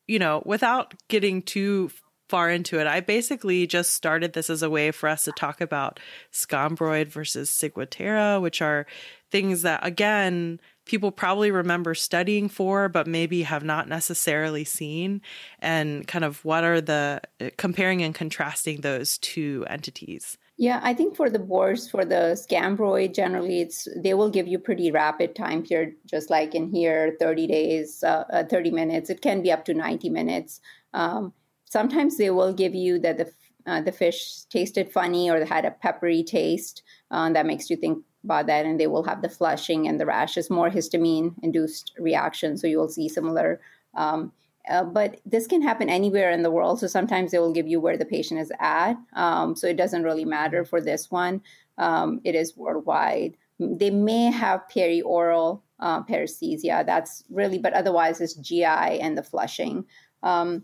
You 0.08 0.20
know, 0.20 0.44
without 0.46 0.94
getting 1.08 1.42
too 1.42 1.90
far 2.34 2.50
into 2.50 2.80
it. 2.80 2.88
I 2.88 3.00
basically 3.00 3.68
just 3.68 3.94
started 3.94 4.34
this 4.34 4.50
as 4.50 4.64
a 4.64 4.70
way 4.70 4.90
for 4.90 5.08
us 5.08 5.26
to 5.26 5.32
talk 5.34 5.62
about 5.62 6.00
scombroid 6.32 7.08
versus 7.08 7.50
ciguatera, 7.52 8.42
which 8.42 8.60
are 8.60 8.88
things 9.32 9.62
that, 9.62 9.86
again, 9.86 10.60
people 10.86 11.12
probably 11.12 11.52
remember 11.52 11.96
studying 11.96 12.50
for, 12.50 12.90
but 12.90 13.08
maybe 13.08 13.44
have 13.44 13.64
not 13.64 13.88
necessarily 13.88 14.64
seen, 14.64 15.22
and 15.60 16.08
kind 16.08 16.26
of 16.26 16.44
what 16.44 16.64
are 16.64 16.82
the 16.82 17.22
comparing 17.58 18.02
and 18.02 18.14
contrasting 18.16 18.82
those 18.82 19.18
two 19.20 19.66
entities. 19.70 20.38
Yeah, 20.58 20.80
I 20.84 20.94
think 20.94 21.16
for 21.16 21.30
the 21.30 21.40
boards, 21.40 21.90
for 21.90 22.06
the 22.06 22.38
scombroid, 22.38 23.16
generally 23.16 23.62
it's 23.62 23.88
they 23.98 24.14
will 24.14 24.30
give 24.30 24.48
you 24.48 24.60
pretty 24.60 24.92
rapid 24.92 25.36
time 25.36 25.64
period, 25.64 25.96
just 26.06 26.30
like 26.30 26.54
in 26.54 26.72
here, 26.72 27.18
30 27.20 27.48
days, 27.48 28.04
uh, 28.04 28.26
uh, 28.32 28.44
30 28.44 28.72
minutes. 28.72 29.10
It 29.10 29.22
can 29.22 29.42
be 29.42 29.52
up 29.52 29.66
to 29.66 29.74
90 29.74 30.10
minutes. 30.10 30.62
Um, 30.94 31.34
sometimes 31.66 32.18
they 32.18 32.30
will 32.30 32.54
give 32.54 32.76
you 32.76 33.00
that 33.00 33.18
the 33.18 33.34
uh, 33.66 33.82
the 33.82 33.92
fish 33.92 34.44
tasted 34.50 34.92
funny 34.92 35.30
or 35.30 35.46
had 35.46 35.66
a 35.66 35.72
peppery 35.72 36.22
taste 36.24 36.84
uh, 37.12 37.32
that 37.32 37.46
makes 37.46 37.70
you 37.70 37.78
think 37.78 38.04
about 38.24 38.48
that 38.48 38.66
and 38.66 38.80
they 38.80 38.88
will 38.88 39.04
have 39.04 39.22
the 39.22 39.30
flushing 39.30 39.88
and 39.88 40.00
the 40.00 40.06
rashes 40.06 40.50
more 40.50 40.70
histamine 40.70 41.36
induced 41.44 41.94
reaction. 42.00 42.58
So 42.58 42.68
you 42.68 42.78
will 42.78 42.90
see 42.90 43.10
similar 43.10 43.60
um, 43.96 44.32
uh, 44.70 44.84
but 44.84 45.20
this 45.26 45.46
can 45.46 45.62
happen 45.62 45.90
anywhere 45.90 46.32
in 46.32 46.42
the 46.42 46.52
world. 46.52 46.80
So 46.80 46.88
sometimes 46.88 47.32
they 47.32 47.40
will 47.40 47.52
give 47.52 47.68
you 47.68 47.82
where 47.82 47.98
the 47.98 48.06
patient 48.06 48.40
is 48.40 48.52
at. 48.60 48.96
Um, 49.14 49.56
so 49.56 49.68
it 49.68 49.78
doesn't 49.78 50.04
really 50.04 50.26
matter 50.26 50.64
for 50.64 50.80
this 50.80 51.12
one. 51.12 51.42
Um, 51.78 52.22
it 52.24 52.34
is 52.36 52.56
worldwide. 52.56 53.36
They 53.60 53.90
may 53.90 54.32
have 54.32 54.62
perioral 54.74 55.62
uh, 55.80 56.04
paresthesia. 56.04 56.86
That's 56.86 57.24
really, 57.30 57.60
but 57.60 57.74
otherwise, 57.74 58.22
it's 58.22 58.36
GI 58.36 58.64
and 58.64 59.18
the 59.18 59.24
flushing. 59.24 59.86
Um, 60.22 60.64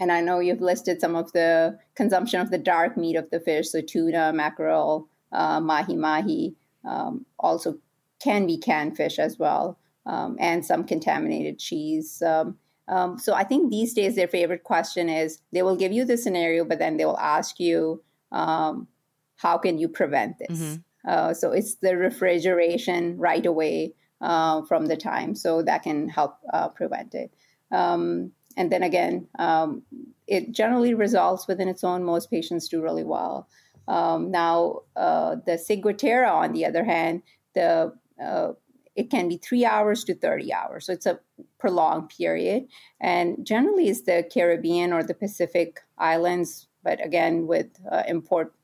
and 0.00 0.10
I 0.10 0.22
know 0.22 0.40
you've 0.40 0.60
listed 0.60 1.00
some 1.00 1.14
of 1.14 1.32
the 1.32 1.78
consumption 1.94 2.40
of 2.40 2.50
the 2.50 2.58
dark 2.58 2.96
meat 2.96 3.16
of 3.16 3.30
the 3.30 3.38
fish, 3.38 3.70
so 3.70 3.80
tuna, 3.80 4.32
mackerel, 4.32 5.08
uh, 5.34 5.60
mahi 5.60 5.96
mahi, 5.96 6.54
um, 6.84 7.26
also 7.38 7.78
can 8.22 8.46
be 8.46 8.56
canned 8.56 8.96
fish 8.96 9.18
as 9.18 9.38
well, 9.38 9.78
um, 10.06 10.36
and 10.40 10.64
some 10.64 10.84
contaminated 10.84 11.58
cheese. 11.58 12.22
Um, 12.22 12.56
um, 12.88 13.18
so 13.18 13.34
I 13.34 13.44
think 13.44 13.70
these 13.70 13.94
days 13.94 14.14
their 14.14 14.28
favorite 14.28 14.64
question 14.64 15.08
is 15.08 15.40
they 15.52 15.62
will 15.62 15.76
give 15.76 15.92
you 15.92 16.04
the 16.04 16.16
scenario, 16.16 16.64
but 16.64 16.78
then 16.78 16.96
they 16.96 17.04
will 17.04 17.18
ask 17.18 17.58
you, 17.60 18.02
um, 18.32 18.88
how 19.36 19.58
can 19.58 19.78
you 19.78 19.88
prevent 19.88 20.38
this? 20.38 20.58
Mm-hmm. 20.58 21.10
Uh, 21.10 21.34
so 21.34 21.52
it's 21.52 21.74
the 21.76 21.96
refrigeration 21.96 23.18
right 23.18 23.44
away 23.46 23.94
uh, 24.20 24.62
from 24.62 24.86
the 24.86 24.96
time, 24.96 25.34
so 25.34 25.62
that 25.62 25.82
can 25.82 26.08
help 26.08 26.36
uh, 26.52 26.68
prevent 26.68 27.14
it. 27.14 27.30
Um, 27.70 28.32
and 28.56 28.70
then 28.70 28.82
again, 28.82 29.26
um, 29.38 29.82
it 30.26 30.52
generally 30.52 30.94
resolves 30.94 31.46
within 31.46 31.68
its 31.68 31.84
own. 31.84 32.04
Most 32.04 32.30
patients 32.30 32.68
do 32.68 32.80
really 32.80 33.04
well. 33.04 33.48
Um, 33.88 34.30
now, 34.30 34.80
uh, 34.96 35.36
the 35.46 35.52
ciguatera, 35.52 36.30
on 36.32 36.52
the 36.52 36.64
other 36.64 36.84
hand, 36.84 37.22
the 37.54 37.94
uh, 38.22 38.52
it 38.94 39.10
can 39.10 39.28
be 39.28 39.36
three 39.38 39.64
hours 39.64 40.04
to 40.04 40.14
30 40.14 40.52
hours. 40.52 40.86
So 40.86 40.92
it's 40.92 41.06
a 41.06 41.18
prolonged 41.58 42.10
period. 42.10 42.68
And 43.00 43.44
generally, 43.44 43.88
it's 43.88 44.02
the 44.02 44.28
Caribbean 44.32 44.92
or 44.92 45.02
the 45.02 45.14
Pacific 45.14 45.80
islands. 45.98 46.68
But 46.82 47.04
again, 47.04 47.46
with 47.46 47.66
uh, 47.90 48.04
import, 48.06 48.54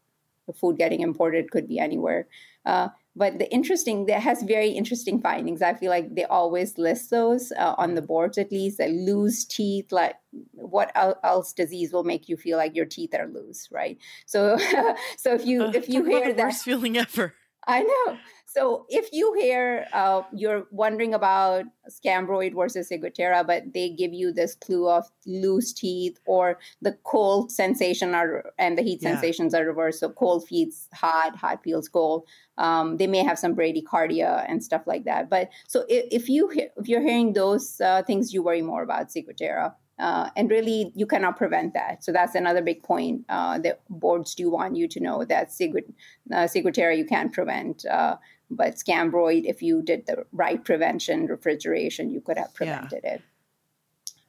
food 0.54 0.76
getting 0.76 1.00
imported 1.00 1.50
could 1.50 1.68
be 1.68 1.78
anywhere. 1.78 2.28
Uh, 2.64 2.88
but 3.16 3.38
the 3.38 3.53
interesting 3.53 4.07
that 4.07 4.23
has 4.23 4.42
very 4.42 4.70
interesting 4.70 5.20
findings. 5.20 5.62
I 5.62 5.75
feel 5.75 5.90
like 5.90 6.14
they 6.14 6.25
always 6.25 6.79
list 6.79 7.11
those 7.11 7.53
uh, 7.53 7.75
on 7.77 7.94
the 7.94 8.03
boards 8.03 8.38
at 8.38 8.53
least 8.53 8.81
like 8.81 8.90
loose 8.92 9.44
teeth 9.44 9.90
like 9.90 10.16
what 10.53 10.92
else 10.94 11.53
disease 11.53 11.92
will 11.92 12.05
make 12.05 12.29
you 12.29 12.37
feel 12.37 12.57
like 12.57 12.77
your 12.77 12.87
teeth 12.87 13.14
are 13.14 13.27
loose 13.27 13.68
right? 13.70 13.99
So 14.27 14.57
so 15.16 15.35
if 15.35 15.44
you 15.44 15.64
if 15.66 15.88
you 15.88 16.05
hear 16.11 16.33
the 16.33 16.42
worst 16.42 16.64
feeling 16.64 16.96
ever 16.96 17.35
i 17.66 17.83
know 17.83 18.16
so 18.53 18.85
if 18.88 19.11
you 19.12 19.33
hear 19.35 19.87
uh, 19.92 20.23
you're 20.33 20.66
wondering 20.73 21.14
about 21.14 21.66
scombroid 21.88 22.53
versus 22.53 22.90
ciguatera, 22.90 23.46
but 23.46 23.73
they 23.73 23.90
give 23.90 24.12
you 24.12 24.33
this 24.33 24.57
clue 24.57 24.88
of 24.88 25.07
loose 25.25 25.73
teeth 25.73 26.18
or 26.27 26.59
the 26.83 26.99
cold 27.05 27.53
sensation 27.53 28.12
are, 28.12 28.53
and 28.59 28.77
the 28.77 28.83
heat 28.83 29.01
yeah. 29.03 29.12
sensations 29.12 29.55
are 29.55 29.64
reversed. 29.64 30.01
So 30.01 30.09
cold 30.09 30.49
feels 30.49 30.88
hot, 30.92 31.37
hot 31.37 31.62
feels 31.62 31.88
cold. 31.88 32.27
Um, 32.59 32.96
they 32.96 33.07
may 33.07 33.23
have 33.23 33.38
some 33.38 33.55
bradycardia 33.55 34.44
and 34.49 34.64
stuff 34.64 34.83
like 34.85 35.05
that. 35.05 35.31
But 35.31 35.51
so 35.68 35.85
if, 35.88 36.07
if 36.11 36.29
you 36.29 36.51
if 36.51 36.88
you're 36.88 37.03
hearing 37.03 37.35
those 37.35 37.81
uh, 37.81 38.03
things, 38.03 38.35
you 38.35 38.42
worry 38.42 38.62
more 38.62 38.83
about 38.83 39.11
ciguatera. 39.11 39.75
Uh, 40.00 40.30
and 40.34 40.50
really, 40.50 40.92
you 40.94 41.06
cannot 41.06 41.36
prevent 41.36 41.74
that. 41.74 42.02
So 42.02 42.10
that's 42.10 42.34
another 42.34 42.62
big 42.62 42.82
point 42.82 43.24
uh, 43.28 43.58
that 43.58 43.80
boards 43.90 44.34
do 44.34 44.50
want 44.50 44.74
you 44.74 44.88
to 44.88 45.00
know 45.00 45.24
that 45.24 45.50
ciguat- 45.50 45.92
uh, 46.32 46.48
you 46.90 47.04
can't 47.04 47.32
prevent. 47.32 47.84
Uh, 47.84 48.16
but 48.50 48.76
scombroid, 48.76 49.44
if 49.44 49.62
you 49.62 49.82
did 49.82 50.06
the 50.06 50.24
right 50.32 50.64
prevention, 50.64 51.26
refrigeration, 51.26 52.10
you 52.10 52.20
could 52.20 52.38
have 52.38 52.52
prevented 52.54 53.00
yeah. 53.04 53.14
it. 53.14 53.22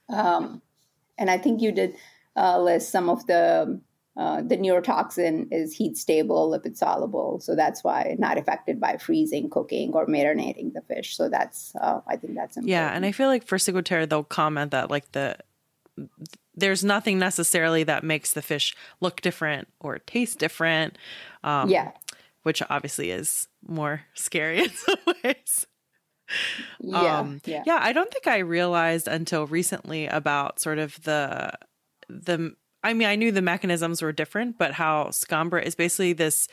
Um, 0.09 0.61
and 1.17 1.29
I 1.29 1.37
think 1.37 1.61
you 1.61 1.71
did 1.71 1.95
uh, 2.35 2.59
list 2.61 2.91
some 2.91 3.09
of 3.09 3.25
the 3.27 3.81
uh, 4.17 4.41
the 4.41 4.57
neurotoxin 4.57 5.47
is 5.51 5.73
heat 5.73 5.95
stable, 5.97 6.51
lipid 6.51 6.75
soluble, 6.75 7.39
so 7.39 7.55
that's 7.55 7.81
why 7.81 8.17
not 8.19 8.37
affected 8.37 8.77
by 8.77 8.97
freezing, 8.97 9.49
cooking, 9.49 9.93
or 9.93 10.05
marinating 10.05 10.73
the 10.73 10.81
fish. 10.81 11.15
So 11.15 11.29
that's 11.29 11.73
uh, 11.79 12.01
I 12.07 12.17
think 12.17 12.35
that's 12.35 12.57
important. 12.57 12.69
Yeah, 12.69 12.93
and 12.93 13.05
I 13.05 13.13
feel 13.13 13.29
like 13.29 13.47
for 13.47 13.57
ciguatera 13.57 14.09
they'll 14.09 14.25
comment 14.25 14.71
that 14.71 14.91
like 14.91 15.09
the 15.13 15.37
there's 16.55 16.83
nothing 16.83 17.19
necessarily 17.19 17.83
that 17.83 18.03
makes 18.03 18.33
the 18.33 18.41
fish 18.41 18.75
look 18.99 19.21
different 19.21 19.67
or 19.79 19.99
taste 19.99 20.39
different. 20.39 20.97
Um, 21.43 21.69
yeah, 21.69 21.91
which 22.43 22.61
obviously 22.69 23.11
is 23.11 23.47
more 23.65 24.01
scary 24.13 24.59
in 24.63 24.69
some 24.69 24.97
ways. 25.23 25.67
Yeah, 26.79 27.19
um, 27.19 27.41
yeah. 27.45 27.63
Yeah, 27.65 27.79
I 27.81 27.93
don't 27.93 28.11
think 28.11 28.27
I 28.27 28.39
realized 28.39 29.07
until 29.07 29.47
recently 29.47 30.07
about 30.07 30.59
sort 30.59 30.79
of 30.79 31.01
the 31.03 31.53
the 32.09 32.55
I 32.83 32.93
mean, 32.93 33.07
I 33.07 33.15
knew 33.15 33.31
the 33.31 33.41
mechanisms 33.41 34.01
were 34.01 34.11
different, 34.11 34.57
but 34.57 34.73
how 34.73 35.05
Scombroid 35.05 35.63
is 35.63 35.75
basically 35.75 36.13
this 36.13 36.47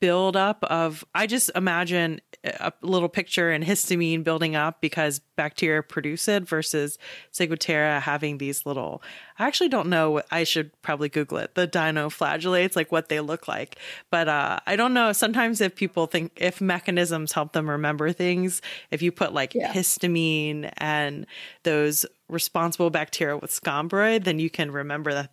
buildup 0.00 0.62
of 0.64 1.04
I 1.14 1.26
just 1.26 1.50
imagine 1.54 2.20
a 2.44 2.72
little 2.82 3.08
picture 3.08 3.50
and 3.50 3.64
histamine 3.64 4.22
building 4.22 4.54
up 4.54 4.80
because 4.80 5.20
bacteria 5.36 5.82
produce 5.82 6.28
it 6.28 6.46
versus 6.46 6.98
Ciguatera 7.32 8.00
having 8.00 8.38
these 8.38 8.64
little 8.66 9.02
I 9.38 9.46
actually 9.46 9.68
don't 9.68 9.88
know 9.88 10.22
I 10.30 10.44
should 10.44 10.70
probably 10.82 11.08
google 11.08 11.38
it 11.38 11.54
the 11.54 11.66
dinoflagellates 11.66 12.76
like 12.76 12.92
what 12.92 13.08
they 13.08 13.20
look 13.20 13.48
like 13.48 13.76
but 14.10 14.28
uh, 14.28 14.60
I 14.66 14.76
don't 14.76 14.94
know 14.94 15.12
sometimes 15.12 15.60
if 15.60 15.74
people 15.74 16.06
think 16.06 16.32
if 16.36 16.60
mechanisms 16.60 17.32
help 17.32 17.52
them 17.52 17.68
remember 17.68 18.12
things 18.12 18.62
if 18.90 19.02
you 19.02 19.10
put 19.10 19.32
like 19.32 19.54
yeah. 19.54 19.72
histamine 19.72 20.70
and 20.76 21.26
those 21.64 22.06
responsible 22.28 22.90
bacteria 22.90 23.36
with 23.36 23.50
scombroid, 23.50 24.24
then 24.24 24.38
you 24.38 24.50
can 24.50 24.70
remember 24.70 25.12
that 25.14 25.30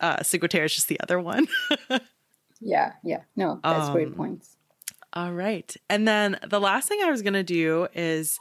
uh, 0.00 0.16
Ciguatera 0.18 0.66
is 0.66 0.74
just 0.74 0.88
the 0.88 1.00
other 1.00 1.18
one 1.18 1.48
Yeah, 2.60 2.92
yeah. 3.04 3.22
No, 3.36 3.60
that's 3.62 3.88
um, 3.88 3.92
great 3.92 4.16
points. 4.16 4.56
All 5.12 5.32
right. 5.32 5.74
And 5.88 6.06
then 6.06 6.38
the 6.46 6.60
last 6.60 6.88
thing 6.88 7.00
I 7.02 7.10
was 7.10 7.22
going 7.22 7.34
to 7.34 7.42
do 7.42 7.88
is 7.94 8.38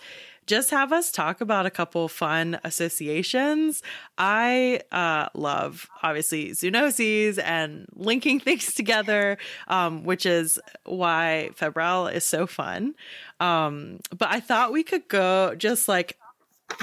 just 0.48 0.72
have 0.72 0.94
us 0.94 1.12
talk 1.12 1.42
about 1.42 1.66
a 1.66 1.70
couple 1.70 2.08
fun 2.08 2.60
associations. 2.64 3.84
I 4.18 4.82
uh, 4.92 5.28
love 5.34 5.90
obviously 6.02 6.52
zoonoses 6.52 7.38
and 7.44 7.86
linking 7.94 8.40
things 8.42 8.74
together, 8.74 9.38
um, 9.68 10.04
which 10.04 10.26
is 10.26 10.60
why 10.86 11.52
Febrile 11.56 12.08
is 12.08 12.24
so 12.24 12.48
fun. 12.48 12.96
Um, 13.40 14.00
but 14.18 14.30
I 14.30 14.40
thought 14.40 14.72
we 14.72 14.84
could 14.84 15.08
go 15.08 15.54
just 15.56 15.88
like 15.88 16.18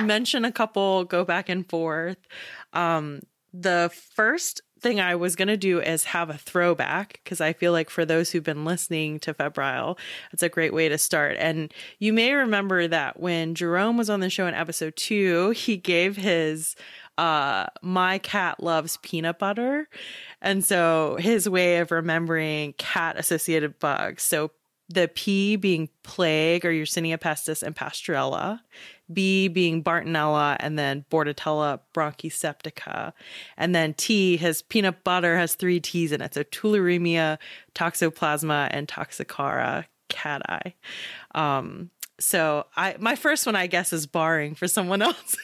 mention 0.00 0.44
a 0.44 0.52
couple, 0.52 1.04
go 1.04 1.24
back 1.24 1.48
and 1.48 1.68
forth. 1.68 2.18
Um, 2.74 3.20
the 3.54 3.90
first 4.14 4.62
thing 4.80 5.00
I 5.00 5.14
was 5.14 5.36
going 5.36 5.48
to 5.48 5.56
do 5.56 5.80
is 5.80 6.04
have 6.04 6.28
a 6.28 6.36
throwback 6.36 7.20
because 7.22 7.40
I 7.40 7.52
feel 7.52 7.70
like 7.70 7.88
for 7.88 8.04
those 8.04 8.30
who've 8.30 8.42
been 8.42 8.64
listening 8.64 9.20
to 9.20 9.32
Febrile, 9.32 9.96
it's 10.32 10.42
a 10.42 10.48
great 10.48 10.74
way 10.74 10.88
to 10.88 10.98
start. 10.98 11.36
And 11.38 11.72
you 12.00 12.12
may 12.12 12.32
remember 12.32 12.88
that 12.88 13.20
when 13.20 13.54
Jerome 13.54 13.96
was 13.96 14.10
on 14.10 14.20
the 14.20 14.28
show 14.28 14.46
in 14.46 14.54
episode 14.54 14.96
two, 14.96 15.50
he 15.50 15.76
gave 15.76 16.16
his 16.16 16.74
uh 17.16 17.66
my 17.80 18.18
cat 18.18 18.60
loves 18.60 18.98
peanut 18.98 19.38
butter. 19.38 19.88
And 20.42 20.64
so 20.64 21.16
his 21.20 21.48
way 21.48 21.78
of 21.78 21.92
remembering 21.92 22.72
cat 22.72 23.16
associated 23.16 23.78
bugs. 23.78 24.24
So 24.24 24.50
the 24.88 25.08
P 25.08 25.56
being 25.56 25.88
plague 26.02 26.64
or 26.66 26.70
Yersinia 26.70 27.18
pestis 27.18 27.62
and 27.62 27.74
Pasteurella, 27.74 28.60
B 29.12 29.48
being 29.48 29.82
Bartonella, 29.82 30.56
and 30.60 30.78
then 30.78 31.04
Bordetella 31.10 31.80
bronchiseptica. 31.94 33.12
And 33.56 33.74
then 33.74 33.94
T, 33.94 34.36
his 34.36 34.62
peanut 34.62 35.04
butter 35.04 35.36
has 35.36 35.54
three 35.54 35.80
T's 35.80 36.12
in 36.12 36.20
it. 36.20 36.34
So 36.34 36.42
tularemia, 36.44 37.38
toxoplasma, 37.74 38.68
and 38.70 38.88
toxocara 38.88 39.84
cati. 40.08 40.74
Um, 41.34 41.90
so 42.20 42.66
I 42.76 42.96
my 42.98 43.16
first 43.16 43.46
one 43.46 43.56
I 43.56 43.66
guess 43.66 43.92
is 43.92 44.06
barring 44.06 44.54
for 44.54 44.68
someone 44.68 45.02
else. 45.02 45.36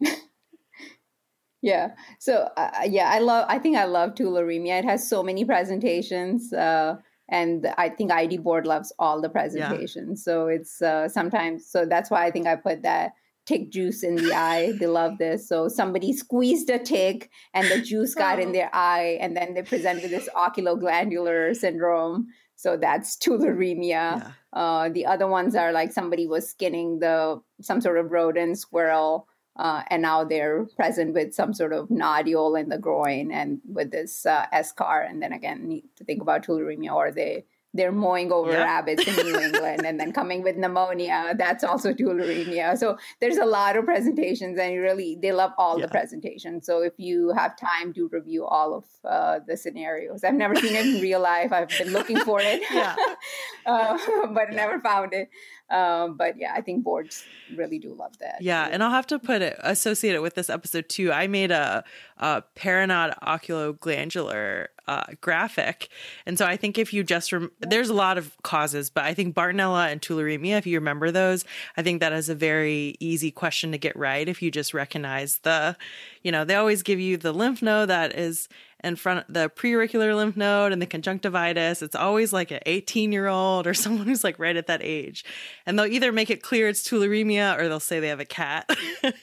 yeah. 1.62 1.90
So 2.18 2.48
uh, 2.56 2.70
yeah, 2.86 3.10
I 3.10 3.18
love. 3.18 3.46
I 3.48 3.58
think 3.58 3.76
I 3.76 3.84
love 3.84 4.14
tularemia. 4.14 4.78
It 4.80 4.84
has 4.84 5.08
so 5.08 5.22
many 5.22 5.44
presentations. 5.44 6.52
Uh, 6.52 6.96
and 7.28 7.66
I 7.76 7.88
think 7.88 8.12
ID 8.12 8.38
board 8.38 8.66
loves 8.66 8.92
all 8.98 9.20
the 9.20 9.28
presentations. 9.28 10.20
Yeah. 10.20 10.32
So 10.32 10.46
it's 10.46 10.80
uh, 10.80 11.08
sometimes 11.08 11.66
so 11.66 11.84
that's 11.84 12.10
why 12.10 12.24
I 12.24 12.30
think 12.30 12.46
I 12.46 12.56
put 12.56 12.82
that 12.82 13.12
tick 13.46 13.70
juice 13.70 14.02
in 14.02 14.16
the 14.16 14.32
eye. 14.34 14.72
They 14.78 14.86
love 14.86 15.18
this. 15.18 15.48
So 15.48 15.68
somebody 15.68 16.12
squeezed 16.12 16.68
a 16.68 16.78
tick 16.78 17.30
and 17.54 17.68
the 17.68 17.80
juice 17.80 18.14
got 18.14 18.40
in 18.40 18.50
oh. 18.50 18.52
their 18.52 18.70
eye, 18.72 19.18
and 19.20 19.36
then 19.36 19.54
they 19.54 19.62
present 19.62 20.02
with 20.02 20.10
this 20.10 20.28
oculoglandular 20.34 21.56
syndrome. 21.56 22.26
So 22.56 22.76
that's 22.76 23.16
tularemia. 23.16 23.84
Yeah. 23.84 24.30
Uh, 24.52 24.88
the 24.88 25.06
other 25.06 25.26
ones 25.26 25.54
are 25.54 25.72
like 25.72 25.92
somebody 25.92 26.26
was 26.26 26.48
skinning 26.48 26.98
the 27.00 27.40
some 27.60 27.80
sort 27.80 27.98
of 27.98 28.10
rodent, 28.10 28.58
squirrel, 28.58 29.28
uh, 29.58 29.82
and 29.88 30.02
now 30.02 30.24
they're 30.24 30.64
present 30.76 31.14
with 31.14 31.34
some 31.34 31.54
sort 31.54 31.72
of 31.72 31.90
nodule 31.90 32.54
in 32.56 32.68
the 32.68 32.78
groin 32.78 33.32
and 33.32 33.60
with 33.66 33.90
this 33.90 34.26
uh, 34.26 34.46
eschar. 34.52 35.08
And 35.08 35.22
then 35.22 35.32
again, 35.32 35.68
need 35.68 35.84
to 35.96 36.04
think 36.04 36.22
about 36.22 36.44
tularemia, 36.44 36.92
or 36.92 37.10
they 37.10 37.44
they're 37.76 37.92
mowing 37.92 38.32
over 38.32 38.52
yep. 38.52 38.64
rabbits 38.64 39.06
in 39.06 39.14
New 39.26 39.38
England 39.38 39.84
and 39.84 40.00
then 40.00 40.12
coming 40.12 40.42
with 40.42 40.56
pneumonia. 40.56 41.34
That's 41.36 41.62
also 41.62 41.92
tularemia. 41.92 42.76
So 42.78 42.96
there's 43.20 43.36
a 43.36 43.44
lot 43.44 43.76
of 43.76 43.84
presentations, 43.84 44.58
and 44.58 44.76
really 44.80 45.18
they 45.20 45.32
love 45.32 45.52
all 45.58 45.78
yeah. 45.78 45.86
the 45.86 45.90
presentations. 45.90 46.66
So 46.66 46.82
if 46.82 46.94
you 46.96 47.32
have 47.36 47.56
time 47.56 47.92
to 47.94 48.08
review 48.08 48.46
all 48.46 48.74
of 48.74 48.84
uh, 49.04 49.40
the 49.46 49.56
scenarios, 49.56 50.24
I've 50.24 50.34
never 50.34 50.56
seen 50.56 50.74
it 50.74 50.86
in 50.86 51.02
real 51.02 51.20
life. 51.20 51.52
I've 51.52 51.68
been 51.68 51.92
looking 51.92 52.18
for 52.20 52.40
it, 52.40 52.62
yeah. 52.72 52.96
uh, 53.66 53.98
but 54.32 54.50
yeah. 54.50 54.56
never 54.56 54.80
found 54.80 55.12
it. 55.12 55.28
Um, 55.68 56.16
but 56.16 56.38
yeah, 56.38 56.52
I 56.54 56.60
think 56.60 56.84
boards 56.84 57.24
really 57.56 57.78
do 57.78 57.92
love 57.92 58.16
that. 58.18 58.36
Yeah, 58.40 58.68
and 58.70 58.82
I'll 58.82 58.90
have 58.90 59.06
to 59.08 59.18
put 59.18 59.42
it 59.42 59.56
associate 59.62 60.14
it 60.14 60.22
with 60.22 60.34
this 60.34 60.48
episode 60.48 60.88
too. 60.88 61.10
I 61.10 61.26
made 61.26 61.50
a, 61.50 61.82
a 62.18 62.44
Parinaud 62.54 63.18
oculoglandular 63.20 64.68
uh, 64.86 65.04
graphic, 65.20 65.88
and 66.24 66.38
so 66.38 66.46
I 66.46 66.56
think 66.56 66.78
if 66.78 66.92
you 66.92 67.02
just 67.02 67.32
rem- 67.32 67.50
there's 67.58 67.88
a 67.88 67.94
lot 67.94 68.16
of 68.16 68.30
causes, 68.42 68.90
but 68.90 69.04
I 69.04 69.14
think 69.14 69.34
Bartonella 69.34 69.90
and 69.90 70.00
tularemia, 70.00 70.56
if 70.56 70.66
you 70.66 70.78
remember 70.78 71.10
those, 71.10 71.44
I 71.76 71.82
think 71.82 71.98
that 72.00 72.12
is 72.12 72.28
a 72.28 72.34
very 72.36 72.94
easy 73.00 73.32
question 73.32 73.72
to 73.72 73.78
get 73.78 73.96
right 73.96 74.28
if 74.28 74.40
you 74.42 74.52
just 74.52 74.72
recognize 74.72 75.38
the, 75.38 75.76
you 76.22 76.30
know, 76.30 76.44
they 76.44 76.54
always 76.54 76.84
give 76.84 77.00
you 77.00 77.16
the 77.16 77.32
lymph 77.32 77.60
node 77.60 77.88
that 77.88 78.16
is 78.16 78.48
in 78.86 78.96
front 78.96 79.26
of 79.28 79.34
the 79.34 79.48
preauricular 79.50 80.14
lymph 80.14 80.36
node 80.36 80.72
and 80.72 80.80
the 80.80 80.86
conjunctivitis. 80.86 81.82
It's 81.82 81.96
always 81.96 82.32
like 82.32 82.52
an 82.52 82.60
18 82.64 83.12
year 83.12 83.26
old 83.26 83.66
or 83.66 83.74
someone 83.84 84.06
who's 84.06 84.24
like 84.24 84.38
right 84.38 84.56
at 84.56 84.68
that 84.68 84.80
age. 84.82 85.24
And 85.66 85.78
they'll 85.78 85.86
either 85.86 86.12
make 86.12 86.30
it 86.30 86.42
clear 86.42 86.68
it's 86.68 86.88
tularemia 86.88 87.58
or 87.58 87.68
they'll 87.68 87.80
say 87.80 88.00
they 88.00 88.08
have 88.08 88.20
a 88.20 88.24
cat. 88.24 88.70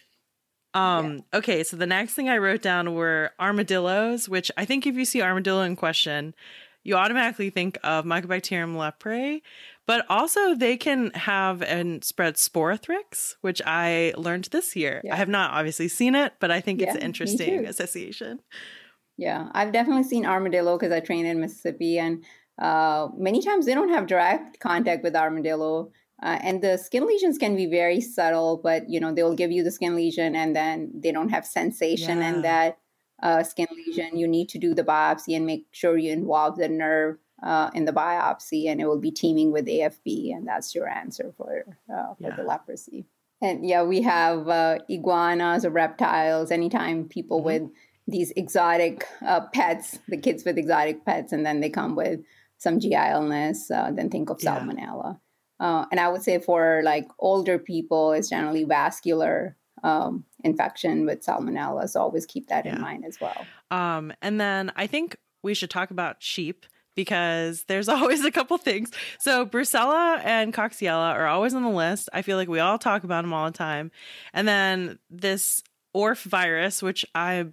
Um 0.76 1.18
yeah. 1.32 1.38
okay 1.38 1.64
so 1.64 1.78
the 1.78 1.86
next 1.86 2.16
thing 2.16 2.30
i 2.30 2.38
wrote 2.40 2.64
down 2.64 2.96
were 2.96 3.30
armadillos 3.40 4.28
which 4.28 4.52
i 4.58 4.66
think 4.66 4.88
if 4.88 4.96
you 4.96 5.06
see 5.06 5.22
armadillo 5.22 5.62
in 5.62 5.76
question 5.76 6.34
you 6.84 6.96
automatically 6.96 7.52
think 7.52 7.78
of 7.84 8.06
mycobacterium 8.06 8.74
leprae 8.76 9.44
but 9.86 10.04
also 10.10 10.56
they 10.56 10.76
can 10.76 11.12
have 11.12 11.62
and 11.62 12.04
spread 12.04 12.38
sporothrix 12.38 13.36
which 13.42 13.62
i 13.68 14.14
learned 14.18 14.46
this 14.46 14.76
year. 14.76 15.00
Yeah. 15.04 15.14
i 15.14 15.18
have 15.18 15.30
not 15.30 15.52
obviously 15.52 15.88
seen 15.88 16.16
it 16.16 16.34
but 16.40 16.50
i 16.50 16.60
think 16.60 16.82
yeah, 16.82 16.88
it's 16.88 16.96
an 16.96 17.04
interesting 17.04 17.68
association 17.68 18.40
yeah, 19.18 19.50
I've 19.54 19.72
definitely 19.72 20.04
seen 20.04 20.26
armadillo 20.26 20.78
because 20.78 20.92
I 20.92 21.00
train 21.00 21.26
in 21.26 21.40
Mississippi, 21.40 22.00
and 22.00 22.24
uh, 22.60 23.10
many 23.18 23.42
times 23.42 23.66
they 23.66 23.74
don't 23.74 23.90
have 23.90 24.08
direct 24.08 24.60
contact 24.60 25.04
with 25.04 25.16
armadillo. 25.16 25.92
Uh, 26.22 26.40
and 26.42 26.62
the 26.62 26.78
skin 26.78 27.06
lesions 27.06 27.38
can 27.38 27.56
be 27.56 27.66
very 27.66 28.00
subtle, 28.00 28.58
but 28.64 28.90
you 28.90 29.00
know 29.00 29.14
they'll 29.14 29.36
give 29.36 29.52
you 29.52 29.64
the 29.64 29.72
skin 29.72 29.96
lesion, 29.96 30.36
and 30.36 30.56
then 30.56 30.92
they 30.96 31.12
don't 31.12 31.30
have 31.30 31.46
sensation 31.46 32.20
yeah. 32.20 32.30
in 32.30 32.42
that 32.42 32.78
uh, 33.22 33.44
skin 33.44 33.68
lesion. 33.72 34.18
You 34.18 34.28
need 34.28 34.50
to 34.50 34.58
do 34.58 34.74
the 34.74 34.84
biopsy 34.84 35.36
and 35.36 35.46
make 35.46 35.66
sure 35.72 35.98
you 35.98 36.12
involve 36.12 36.58
the 36.58 36.70
nerve 36.70 37.18
uh, 37.44 37.70
in 37.74 37.86
the 37.86 37.92
biopsy, 37.92 38.68
and 38.68 38.80
it 38.82 38.88
will 38.88 39.00
be 39.00 39.12
teeming 39.12 39.52
with 39.52 39.68
AFB, 39.68 40.34
and 40.34 40.48
that's 40.48 40.74
your 40.74 40.88
answer 40.88 41.34
for 41.38 41.66
uh, 41.94 42.14
for 42.16 42.30
yeah. 42.30 42.36
the 42.36 42.44
leprosy. 42.44 43.06
And 43.42 43.68
yeah, 43.68 43.84
we 43.84 44.02
have 44.04 44.48
uh, 44.48 44.80
iguanas 44.90 45.66
or 45.66 45.70
reptiles. 45.70 46.50
Anytime 46.50 47.10
people 47.10 47.40
mm-hmm. 47.40 47.46
with 47.46 47.64
these 48.08 48.32
exotic 48.32 49.08
uh, 49.26 49.42
pets, 49.54 50.00
the 50.08 50.18
kids 50.18 50.44
with 50.44 50.58
exotic 50.58 51.06
pets, 51.06 51.32
and 51.32 51.46
then 51.46 51.62
they 51.62 51.70
come 51.70 51.96
with 51.96 52.22
some 52.58 52.80
GI 52.80 52.96
illness, 52.96 53.70
uh, 53.72 53.92
then 53.92 54.10
think 54.10 54.30
of 54.30 54.42
yeah. 54.42 54.60
salmonella. 54.60 55.20
Uh, 55.60 55.86
and 55.92 56.00
I 56.00 56.10
would 56.10 56.24
say 56.24 56.40
for 56.40 56.82
like 56.84 57.08
older 57.20 57.60
people, 57.60 58.14
it's 58.14 58.30
generally 58.30 58.64
vascular 58.64 59.56
um, 59.84 60.26
infection 60.44 61.06
with 61.06 61.26
salmonella. 61.26 61.88
So 61.90 62.02
always 62.02 62.26
keep 62.26 62.48
that 62.48 62.66
yeah. 62.66 62.76
in 62.76 62.82
mind 62.82 63.06
as 63.06 63.20
well. 63.22 63.46
Um, 63.72 64.14
and 64.22 64.40
then 64.40 64.72
I 64.76 64.88
think 64.88 65.18
we 65.42 65.54
should 65.54 65.70
talk 65.70 65.92
about 65.92 66.18
sheep 66.20 66.66
because 66.96 67.64
there's 67.68 67.90
always 67.90 68.26
a 68.26 68.32
couple 68.32 68.58
things. 68.58 68.92
So 69.20 69.46
Brucella 69.46 70.22
and 70.24 70.54
Coxiella 70.54 71.14
are 71.14 71.28
always 71.28 71.54
on 71.54 71.64
the 71.64 71.70
list. 71.70 72.10
I 72.14 72.22
feel 72.22 72.38
like 72.38 72.50
we 72.50 72.60
all 72.60 72.78
talk 72.78 73.04
about 73.04 73.24
them 73.24 73.34
all 73.34 73.46
the 73.46 73.58
time. 73.58 73.92
And 74.34 74.48
then 74.48 75.00
this 75.10 75.64
ORF 75.94 76.24
virus, 76.24 76.82
which 76.82 77.06
I 77.14 77.48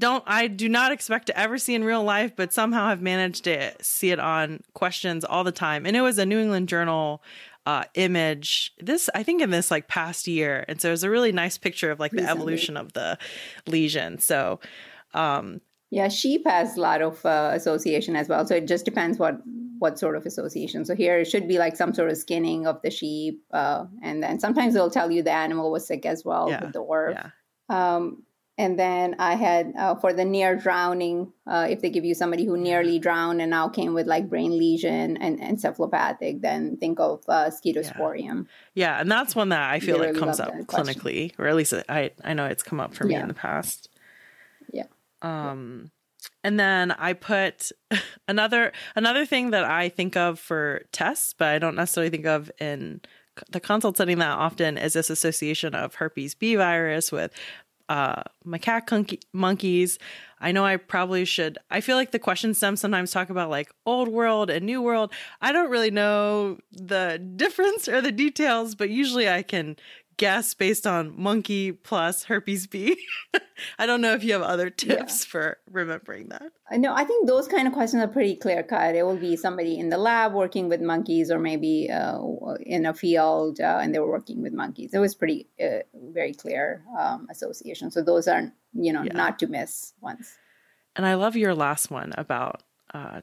don't 0.00 0.24
I 0.26 0.48
do 0.48 0.68
not 0.68 0.90
expect 0.90 1.26
to 1.26 1.38
ever 1.38 1.58
see 1.58 1.74
in 1.74 1.84
real 1.84 2.02
life, 2.02 2.34
but 2.34 2.52
somehow 2.52 2.86
I've 2.86 3.02
managed 3.02 3.44
to 3.44 3.72
see 3.80 4.10
it 4.10 4.18
on 4.18 4.62
questions 4.74 5.24
all 5.24 5.44
the 5.44 5.52
time. 5.52 5.86
And 5.86 5.96
it 5.96 6.00
was 6.00 6.18
a 6.18 6.26
New 6.26 6.40
England 6.40 6.68
Journal 6.68 7.22
uh, 7.66 7.84
image 7.94 8.72
this 8.80 9.10
I 9.14 9.22
think 9.22 9.42
in 9.42 9.50
this 9.50 9.70
like 9.70 9.86
past 9.86 10.26
year, 10.26 10.64
and 10.66 10.80
so 10.80 10.88
it 10.88 10.92
was 10.92 11.04
a 11.04 11.10
really 11.10 11.30
nice 11.30 11.58
picture 11.58 11.90
of 11.90 12.00
like 12.00 12.12
the 12.12 12.28
evolution 12.28 12.76
of 12.76 12.94
the 12.94 13.18
lesion. 13.66 14.18
So, 14.18 14.60
um, 15.14 15.60
yeah, 15.90 16.08
sheep 16.08 16.46
has 16.46 16.76
a 16.76 16.80
lot 16.80 17.02
of 17.02 17.24
uh, 17.24 17.50
association 17.52 18.16
as 18.16 18.28
well. 18.28 18.46
So 18.46 18.56
it 18.56 18.66
just 18.66 18.84
depends 18.84 19.18
what 19.18 19.40
what 19.78 19.98
sort 19.98 20.16
of 20.16 20.26
association. 20.26 20.84
So 20.84 20.94
here 20.94 21.18
it 21.18 21.26
should 21.26 21.46
be 21.46 21.58
like 21.58 21.76
some 21.76 21.92
sort 21.94 22.10
of 22.10 22.16
skinning 22.16 22.66
of 22.66 22.80
the 22.82 22.90
sheep, 22.90 23.44
uh, 23.52 23.84
and 24.02 24.22
then 24.22 24.40
sometimes 24.40 24.74
they'll 24.74 24.90
tell 24.90 25.10
you 25.10 25.22
the 25.22 25.32
animal 25.32 25.70
was 25.70 25.86
sick 25.86 26.06
as 26.06 26.24
well 26.24 26.48
yeah, 26.48 26.64
with 26.64 26.72
the 26.72 26.80
ORF. 26.80 27.14
Yeah. 27.14 27.30
Um, 27.68 28.24
and 28.60 28.78
then 28.78 29.16
I 29.18 29.36
had 29.36 29.72
uh, 29.74 29.94
for 29.94 30.12
the 30.12 30.26
near 30.26 30.54
drowning, 30.54 31.32
uh, 31.46 31.66
if 31.70 31.80
they 31.80 31.88
give 31.88 32.04
you 32.04 32.14
somebody 32.14 32.44
who 32.44 32.58
nearly 32.58 32.98
drowned 32.98 33.40
and 33.40 33.50
now 33.50 33.70
came 33.70 33.94
with 33.94 34.06
like 34.06 34.28
brain 34.28 34.50
lesion 34.58 35.16
and 35.16 35.40
encephalopathic, 35.40 36.42
then 36.42 36.76
think 36.76 37.00
of 37.00 37.22
uh, 37.26 37.48
scedosporium. 37.48 38.46
Yeah. 38.74 38.96
yeah. 38.96 39.00
and 39.00 39.10
that's 39.10 39.34
one 39.34 39.48
that 39.48 39.70
I 39.70 39.80
feel 39.80 39.98
like 39.98 40.14
comes 40.14 40.38
up 40.38 40.52
clinically, 40.66 41.32
or 41.38 41.46
at 41.46 41.56
least 41.56 41.72
I 41.88 42.10
I 42.22 42.34
know 42.34 42.44
it's 42.44 42.62
come 42.62 42.80
up 42.80 42.94
for 42.94 43.04
me 43.04 43.14
yeah. 43.14 43.22
in 43.22 43.28
the 43.28 43.34
past. 43.34 43.88
Yeah. 44.70 44.88
Um, 45.22 45.90
and 46.44 46.60
then 46.60 46.90
I 46.90 47.14
put 47.14 47.72
another 48.28 48.72
another 48.94 49.24
thing 49.24 49.52
that 49.52 49.64
I 49.64 49.88
think 49.88 50.18
of 50.18 50.38
for 50.38 50.82
tests, 50.92 51.32
but 51.32 51.48
I 51.48 51.58
don't 51.58 51.76
necessarily 51.76 52.10
think 52.10 52.26
of 52.26 52.50
in 52.60 53.00
the 53.48 53.60
consult 53.60 53.96
setting 53.96 54.18
that 54.18 54.36
often 54.36 54.76
is 54.76 54.92
this 54.92 55.08
association 55.08 55.74
of 55.74 55.94
herpes 55.94 56.34
B 56.34 56.56
virus 56.56 57.10
with 57.10 57.32
uh, 57.90 58.22
macaque 58.46 59.20
monkeys. 59.32 59.98
I 60.40 60.52
know 60.52 60.64
I 60.64 60.76
probably 60.76 61.24
should. 61.24 61.58
I 61.70 61.80
feel 61.80 61.96
like 61.96 62.12
the 62.12 62.20
question 62.20 62.54
stems 62.54 62.80
sometimes 62.80 63.10
talk 63.10 63.30
about 63.30 63.50
like 63.50 63.70
old 63.84 64.08
world 64.08 64.48
and 64.48 64.64
new 64.64 64.80
world. 64.80 65.12
I 65.42 65.50
don't 65.52 65.70
really 65.70 65.90
know 65.90 66.58
the 66.72 67.20
difference 67.36 67.88
or 67.88 68.00
the 68.00 68.12
details, 68.12 68.76
but 68.76 68.90
usually 68.90 69.28
I 69.28 69.42
can 69.42 69.76
guess 70.16 70.54
based 70.54 70.86
on 70.86 71.14
monkey 71.20 71.72
plus 71.72 72.24
herpes 72.24 72.66
B. 72.66 72.96
I 73.78 73.86
don't 73.86 74.00
know 74.00 74.12
if 74.12 74.24
you 74.24 74.32
have 74.32 74.42
other 74.42 74.70
tips 74.70 75.24
yeah. 75.24 75.30
for 75.30 75.58
remembering 75.70 76.28
that. 76.28 76.52
No, 76.72 76.94
I 76.94 77.04
think 77.04 77.26
those 77.26 77.48
kind 77.48 77.66
of 77.66 77.72
questions 77.72 78.02
are 78.02 78.08
pretty 78.08 78.36
clear 78.36 78.62
cut. 78.62 78.94
It 78.94 79.04
will 79.04 79.16
be 79.16 79.36
somebody 79.36 79.78
in 79.78 79.88
the 79.88 79.98
lab 79.98 80.32
working 80.32 80.68
with 80.68 80.80
monkeys, 80.80 81.30
or 81.30 81.38
maybe 81.38 81.90
uh, 81.90 82.20
in 82.60 82.86
a 82.86 82.94
field 82.94 83.60
uh, 83.60 83.80
and 83.82 83.94
they 83.94 83.98
were 83.98 84.10
working 84.10 84.42
with 84.42 84.52
monkeys. 84.52 84.92
It 84.92 84.98
was 84.98 85.14
pretty 85.14 85.48
uh, 85.62 85.80
very 85.94 86.34
clear 86.34 86.82
um, 86.98 87.26
association. 87.30 87.90
So 87.90 88.02
those 88.02 88.28
are 88.28 88.52
you 88.72 88.92
know 88.92 89.02
yeah. 89.02 89.14
not 89.14 89.38
to 89.40 89.46
miss 89.46 89.94
ones. 90.00 90.36
And 90.96 91.06
I 91.06 91.14
love 91.14 91.36
your 91.36 91.54
last 91.54 91.90
one 91.90 92.12
about 92.16 92.62
uh. 92.92 93.20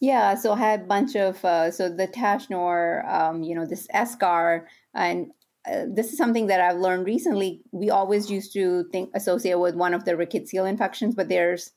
Yeah, 0.00 0.34
so 0.34 0.52
I 0.52 0.58
had 0.58 0.80
a 0.80 0.84
bunch 0.84 1.14
of 1.14 1.44
uh, 1.44 1.70
so 1.70 1.88
the 1.88 2.08
tache 2.08 2.50
noir, 2.50 3.04
um, 3.08 3.42
you 3.42 3.54
know, 3.54 3.64
this 3.64 3.86
eschar, 3.94 4.64
and 4.94 5.30
uh, 5.70 5.84
this 5.88 6.12
is 6.12 6.18
something 6.18 6.46
that 6.48 6.60
I've 6.60 6.78
learned 6.78 7.06
recently. 7.06 7.62
We 7.70 7.90
always 7.90 8.30
used 8.30 8.52
to 8.54 8.84
think 8.90 9.10
associate 9.14 9.58
with 9.58 9.74
one 9.74 9.94
of 9.94 10.04
the 10.04 10.12
rickettsial 10.12 10.68
infections, 10.68 11.14
but 11.14 11.28
there's 11.28 11.70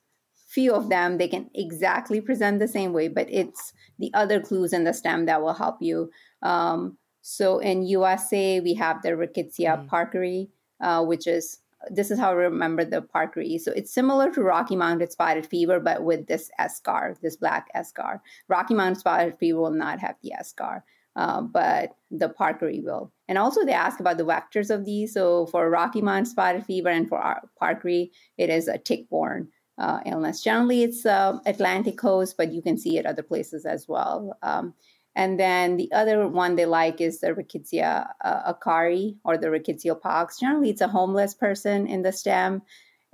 few 0.48 0.74
of 0.74 0.88
them. 0.88 1.18
They 1.18 1.28
can 1.28 1.50
exactly 1.54 2.20
present 2.20 2.58
the 2.58 2.68
same 2.68 2.92
way, 2.92 3.08
but 3.08 3.28
it's 3.30 3.72
the 3.98 4.10
other 4.14 4.40
clues 4.40 4.72
in 4.72 4.84
the 4.84 4.92
stem 4.92 5.26
that 5.26 5.42
will 5.42 5.54
help 5.54 5.76
you. 5.80 6.10
Um, 6.42 6.98
so 7.22 7.58
in 7.58 7.84
USA, 7.86 8.60
we 8.60 8.74
have 8.74 9.02
the 9.02 9.10
Rickettsia 9.10 9.76
mm. 9.76 9.88
parkeri, 9.88 10.48
uh, 10.80 11.04
which 11.04 11.26
is 11.26 11.58
this 11.90 12.10
is 12.10 12.18
how 12.18 12.30
I 12.30 12.34
remember 12.34 12.84
the 12.84 13.02
parkeri. 13.02 13.60
So 13.60 13.72
it's 13.72 13.92
similar 13.92 14.32
to 14.32 14.42
Rocky 14.42 14.76
Mountain 14.76 15.10
spotted 15.10 15.46
fever, 15.46 15.78
but 15.78 16.02
with 16.02 16.26
this 16.26 16.50
eschar, 16.58 17.18
this 17.20 17.36
black 17.36 17.68
eschar. 17.76 18.20
Rocky 18.48 18.74
Mountain 18.74 19.00
spotted 19.00 19.38
fever 19.38 19.60
will 19.60 19.70
not 19.70 20.00
have 20.00 20.16
the 20.22 20.32
eschar. 20.40 20.82
Uh, 21.16 21.40
but 21.40 21.96
the 22.10 22.28
parkeri 22.28 22.84
will. 22.84 23.10
And 23.26 23.38
also, 23.38 23.64
they 23.64 23.72
ask 23.72 23.98
about 23.98 24.18
the 24.18 24.24
vectors 24.24 24.70
of 24.70 24.84
these. 24.84 25.14
So, 25.14 25.46
for 25.46 25.70
Rocky 25.70 26.02
Mountain 26.02 26.26
spotted 26.26 26.64
fever 26.64 26.90
and 26.90 27.08
for 27.08 27.40
parkeri, 27.60 28.10
it 28.36 28.50
is 28.50 28.68
a 28.68 28.78
tick-borne 28.78 29.48
uh, 29.78 30.00
illness. 30.04 30.42
Generally, 30.42 30.82
it's 30.82 31.06
uh, 31.06 31.38
Atlantic 31.46 31.96
coast, 31.96 32.36
but 32.36 32.52
you 32.52 32.62
can 32.62 32.78
see 32.78 32.98
it 32.98 33.06
other 33.06 33.22
places 33.22 33.64
as 33.64 33.88
well. 33.88 34.36
Um, 34.42 34.74
and 35.14 35.40
then 35.40 35.78
the 35.78 35.90
other 35.92 36.28
one 36.28 36.56
they 36.56 36.66
like 36.66 37.00
is 37.00 37.20
the 37.20 37.28
Rickettsia 37.28 38.06
uh, 38.22 38.52
acari 38.52 39.16
or 39.24 39.38
the 39.38 39.46
rickettsial 39.46 39.98
pox. 39.98 40.38
Generally, 40.38 40.70
it's 40.70 40.82
a 40.82 40.88
homeless 40.88 41.32
person 41.34 41.86
in 41.86 42.02
the 42.02 42.12
stem, 42.12 42.60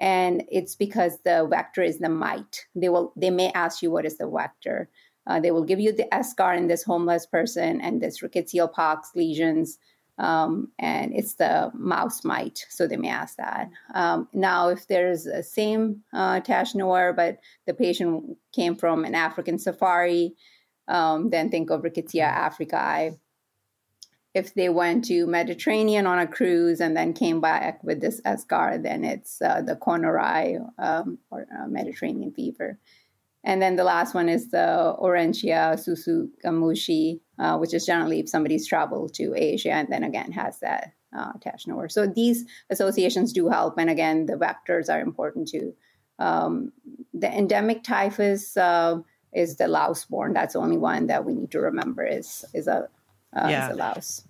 and 0.01 0.43
it's 0.51 0.75
because 0.75 1.21
the 1.25 1.47
vector 1.49 1.83
is 1.83 2.01
the 2.01 2.09
mite. 2.09 2.67
They 2.75 2.89
will 2.89 3.13
they 3.17 3.31
may 3.31 3.53
ask 3.53 3.83
you 3.83 3.93
what 3.93 4.05
is 4.05 4.19
the 4.19 4.29
vector. 4.29 4.91
Uh, 5.27 5.41
they 5.41 5.51
will 5.51 5.65
give 5.65 5.81
you 5.81 5.93
the 5.93 6.07
eschar 6.13 6.57
in 6.57 6.67
this 6.67 6.83
homeless 6.83 7.27
person 7.27 7.81
and 7.81 8.01
this 8.01 8.21
rickettsial 8.21 8.73
pox 8.73 9.11
lesions. 9.15 9.79
Um, 10.19 10.71
and 10.79 11.13
it's 11.15 11.35
the 11.35 11.71
mouse 11.75 12.23
mite, 12.25 12.67
so 12.69 12.87
they 12.87 12.97
may 12.97 13.09
ask 13.09 13.37
that. 13.37 13.71
Um, 13.95 14.29
now, 14.33 14.69
if 14.69 14.87
there's 14.87 15.27
a 15.27 15.43
same 15.43 16.03
uh, 16.13 16.41
noir, 16.75 17.13
but 17.13 17.39
the 17.67 17.75
patient 17.75 18.37
came 18.53 18.77
from 18.77 19.05
an 19.05 19.15
African 19.15 19.59
safari, 19.59 20.35
um, 20.87 21.31
then 21.31 21.51
think 21.51 21.71
of 21.71 21.83
Rickettsia 21.83 22.31
africae. 22.31 23.19
If 24.35 24.55
they 24.55 24.69
went 24.69 25.05
to 25.07 25.27
Mediterranean 25.27 26.07
on 26.07 26.19
a 26.19 26.27
cruise 26.27 26.81
and 26.81 26.97
then 26.97 27.13
came 27.13 27.41
back 27.41 27.83
with 27.83 28.01
this 28.01 28.21
eschar, 28.23 28.83
then 28.83 29.05
it's 29.05 29.41
uh, 29.43 29.63
the 29.63 29.77
conorii 29.77 30.59
um, 30.79 31.19
or 31.31 31.47
uh, 31.55 31.67
Mediterranean 31.69 32.33
fever. 32.33 32.79
And 33.45 33.61
then 33.61 33.77
the 33.77 33.85
last 33.85 34.15
one 34.15 34.29
is 34.29 34.51
the 34.51 34.95
Orientia 34.99 35.75
Tsutsugamushi, 35.75 37.21
uh, 37.39 37.59
which 37.59 37.75
is 37.75 37.85
generally 37.85 38.21
if 38.21 38.29
somebody's 38.29 38.67
traveled 38.67 39.15
to 39.15 39.35
Asia 39.37 39.73
and 39.73 39.89
then 39.91 40.05
again 40.05 40.31
has 40.33 40.61
that 40.61 40.93
uh, 41.17 41.33
tache 41.41 41.67
noir. 41.67 41.89
So 41.89 42.07
these 42.07 42.45
associations 42.71 43.33
do 43.33 43.49
help. 43.49 43.79
And 43.79 43.91
again, 43.91 44.27
the 44.27 44.35
vectors 44.35 44.89
are 44.89 45.01
important 45.01 45.49
too. 45.49 45.75
Um, 46.19 46.73
the 47.13 47.31
endemic 47.31 47.83
typhus 47.83 48.57
uh, 48.57 49.01
is 49.33 49.57
the 49.57 49.67
louse 49.67 50.05
borne. 50.05 50.35
That's 50.35 50.53
the 50.53 50.61
only 50.61 50.79
one 50.79 51.09
that 51.09 51.25
we 51.25 51.35
need 51.35 51.51
to 51.51 51.61
remember 51.61 52.07
is, 52.07 52.45
is, 52.55 52.69
a, 52.69 52.89
uh, 53.35 53.49
yeah. 53.49 53.67
is 53.67 53.75
a 53.75 53.77
louse. 53.77 54.29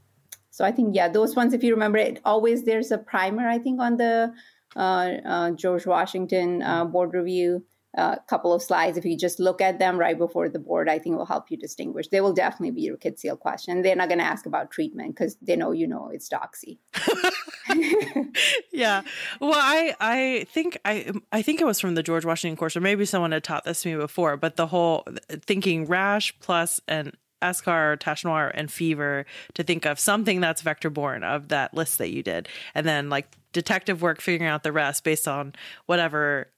So 0.51 0.65
I 0.65 0.73
think, 0.73 0.95
yeah, 0.95 1.09
those 1.09 1.37
ones, 1.37 1.53
if 1.53 1.63
you 1.63 1.73
remember 1.73 1.99
it, 1.99 2.21
always 2.25 2.65
there's 2.65 2.91
a 2.91 2.99
primer, 2.99 3.47
I 3.49 3.59
think, 3.59 3.81
on 3.81 3.97
the 3.97 4.33
uh, 4.75 4.79
uh, 5.25 5.51
George 5.53 5.87
Washington 5.87 6.63
uh, 6.63 6.85
board 6.85 7.13
review 7.13 7.65
a 7.95 8.19
couple 8.27 8.53
of 8.53 8.63
slides. 8.63 8.97
If 8.97 9.05
you 9.05 9.17
just 9.17 9.39
look 9.39 9.61
at 9.61 9.79
them 9.79 9.99
right 9.99 10.17
before 10.17 10.49
the 10.49 10.59
board, 10.59 10.89
I 10.89 10.99
think 10.99 11.17
will 11.17 11.27
help 11.27 11.51
you 11.51 11.57
distinguish. 11.57 12.09
They 12.09 12.21
will 12.21 12.33
definitely 12.33 12.71
be 12.71 12.83
your 12.83 12.97
kid 12.97 13.19
seal 13.19 13.37
question. 13.37 13.83
They're 13.83 13.97
not 13.97 14.09
going 14.09 14.19
to 14.19 14.25
ask 14.25 14.47
about 14.47 14.71
treatment 14.71 15.15
because 15.15 15.37
they 15.43 15.57
know 15.57 15.73
you 15.73 15.87
know 15.87 16.11
it's 16.13 16.29
doxy. 16.29 16.79
yeah. 18.73 19.03
Well, 19.41 19.53
I 19.55 19.95
I 20.01 20.47
think 20.49 20.79
I 20.85 21.13
I 21.33 21.43
think 21.43 21.61
it 21.61 21.67
was 21.67 21.81
from 21.81 21.95
the 21.95 22.03
George 22.03 22.25
Washington 22.25 22.57
course, 22.57 22.77
or 22.77 22.81
maybe 22.81 23.05
someone 23.05 23.33
had 23.33 23.45
taught 23.45 23.65
this 23.65 23.83
to 23.83 23.91
me 23.91 23.97
before. 23.97 24.37
But 24.37 24.57
the 24.57 24.67
whole 24.67 25.05
uh, 25.07 25.37
thinking 25.47 25.87
rash 25.87 26.35
plus 26.41 26.81
an 26.89 27.13
eschar, 27.43 27.99
tache 27.99 28.25
noire, 28.25 28.49
and 28.55 28.71
fever 28.71 29.27
to 29.55 29.63
think 29.63 29.85
of 29.85 29.99
something 29.99 30.41
that's 30.41 30.63
vector 30.63 30.91
borne 30.91 31.25
of 31.25 31.49
that 31.49 31.75
list 31.75 31.99
that 31.99 32.11
you 32.11 32.23
did, 32.23 32.49
and 32.75 32.87
then 32.87 33.11
like 33.11 33.29
detective 33.53 34.01
work 34.01 34.21
figuring 34.21 34.51
out 34.51 34.63
the 34.63 34.73
rest 34.73 35.05
based 35.05 35.29
on 35.29 35.55
whatever 35.87 36.49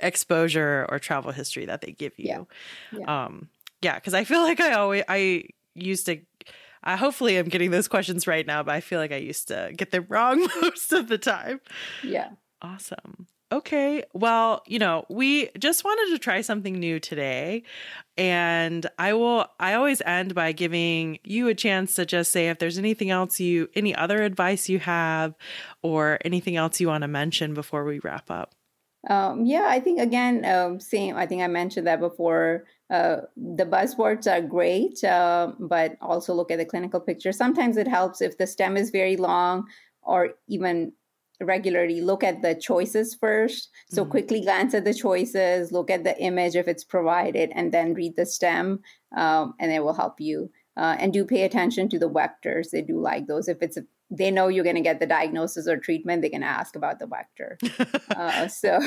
exposure 0.00 0.86
or 0.88 0.98
travel 0.98 1.32
history 1.32 1.66
that 1.66 1.80
they 1.80 1.92
give 1.92 2.18
you. 2.18 2.46
Yeah. 2.92 2.98
Yeah. 2.98 3.24
Um, 3.24 3.48
yeah, 3.82 3.94
because 3.94 4.14
I 4.14 4.24
feel 4.24 4.40
like 4.42 4.60
I 4.60 4.72
always 4.72 5.04
I 5.08 5.44
used 5.74 6.06
to. 6.06 6.20
I 6.82 6.96
hopefully 6.96 7.36
I'm 7.36 7.48
getting 7.48 7.70
those 7.70 7.88
questions 7.88 8.26
right 8.26 8.46
now, 8.46 8.62
but 8.62 8.74
I 8.74 8.80
feel 8.80 9.00
like 9.00 9.12
I 9.12 9.16
used 9.16 9.48
to 9.48 9.72
get 9.76 9.90
them 9.90 10.06
wrong 10.08 10.48
most 10.62 10.92
of 10.92 11.08
the 11.08 11.18
time. 11.18 11.60
Yeah. 12.04 12.30
Awesome. 12.62 13.26
Okay. 13.50 14.02
Well, 14.12 14.62
you 14.66 14.78
know, 14.78 15.06
we 15.08 15.48
just 15.58 15.82
wanted 15.82 16.12
to 16.12 16.18
try 16.18 16.42
something 16.42 16.74
new 16.74 17.00
today. 17.00 17.62
And 18.18 18.86
I 18.98 19.14
will, 19.14 19.46
I 19.58 19.74
always 19.74 20.02
end 20.02 20.34
by 20.34 20.52
giving 20.52 21.18
you 21.24 21.48
a 21.48 21.54
chance 21.54 21.94
to 21.94 22.04
just 22.04 22.30
say 22.30 22.48
if 22.50 22.58
there's 22.58 22.78
anything 22.78 23.10
else 23.10 23.40
you, 23.40 23.68
any 23.74 23.94
other 23.94 24.22
advice 24.22 24.68
you 24.68 24.80
have, 24.80 25.34
or 25.82 26.18
anything 26.24 26.56
else 26.56 26.78
you 26.78 26.88
want 26.88 27.02
to 27.02 27.08
mention 27.08 27.54
before 27.54 27.84
we 27.84 28.00
wrap 28.00 28.30
up. 28.30 28.54
Um, 29.08 29.46
yeah, 29.46 29.66
I 29.68 29.80
think 29.80 30.00
again, 30.00 30.44
um, 30.44 30.80
same. 30.80 31.16
I 31.16 31.26
think 31.26 31.42
I 31.42 31.46
mentioned 31.46 31.86
that 31.86 32.00
before. 32.00 32.64
Uh, 32.90 33.22
the 33.36 33.64
buzzwords 33.64 34.30
are 34.30 34.40
great, 34.40 35.02
uh, 35.04 35.52
but 35.58 35.96
also 36.00 36.34
look 36.34 36.50
at 36.50 36.58
the 36.58 36.64
clinical 36.64 37.00
picture. 37.00 37.32
Sometimes 37.32 37.76
it 37.76 37.88
helps 37.88 38.20
if 38.20 38.38
the 38.38 38.46
stem 38.46 38.76
is 38.76 38.90
very 38.90 39.16
long, 39.16 39.66
or 40.02 40.30
even 40.46 40.92
regularly 41.40 42.00
look 42.00 42.24
at 42.24 42.42
the 42.42 42.54
choices 42.54 43.14
first. 43.14 43.70
So 43.88 44.02
mm-hmm. 44.02 44.10
quickly 44.10 44.40
glance 44.40 44.74
at 44.74 44.84
the 44.84 44.94
choices, 44.94 45.72
look 45.72 45.90
at 45.90 46.04
the 46.04 46.18
image 46.20 46.56
if 46.56 46.68
it's 46.68 46.84
provided, 46.84 47.50
and 47.54 47.72
then 47.72 47.94
read 47.94 48.16
the 48.16 48.26
stem, 48.26 48.80
um, 49.16 49.54
and 49.60 49.72
it 49.72 49.82
will 49.82 49.94
help 49.94 50.20
you. 50.20 50.50
Uh, 50.76 50.96
and 50.98 51.12
do 51.12 51.24
pay 51.24 51.42
attention 51.42 51.88
to 51.88 51.98
the 51.98 52.08
vectors. 52.08 52.70
They 52.70 52.82
do 52.82 53.00
like 53.00 53.26
those. 53.26 53.48
If 53.48 53.62
it's 53.62 53.76
a 53.76 53.84
they 54.10 54.30
know 54.30 54.48
you're 54.48 54.64
going 54.64 54.76
to 54.76 54.82
get 54.82 55.00
the 55.00 55.06
diagnosis 55.06 55.68
or 55.68 55.76
treatment 55.76 56.22
they're 56.22 56.30
going 56.30 56.40
to 56.40 56.46
ask 56.46 56.76
about 56.76 56.98
the 56.98 57.06
vector. 57.06 57.58
Uh, 58.16 58.48
so 58.48 58.80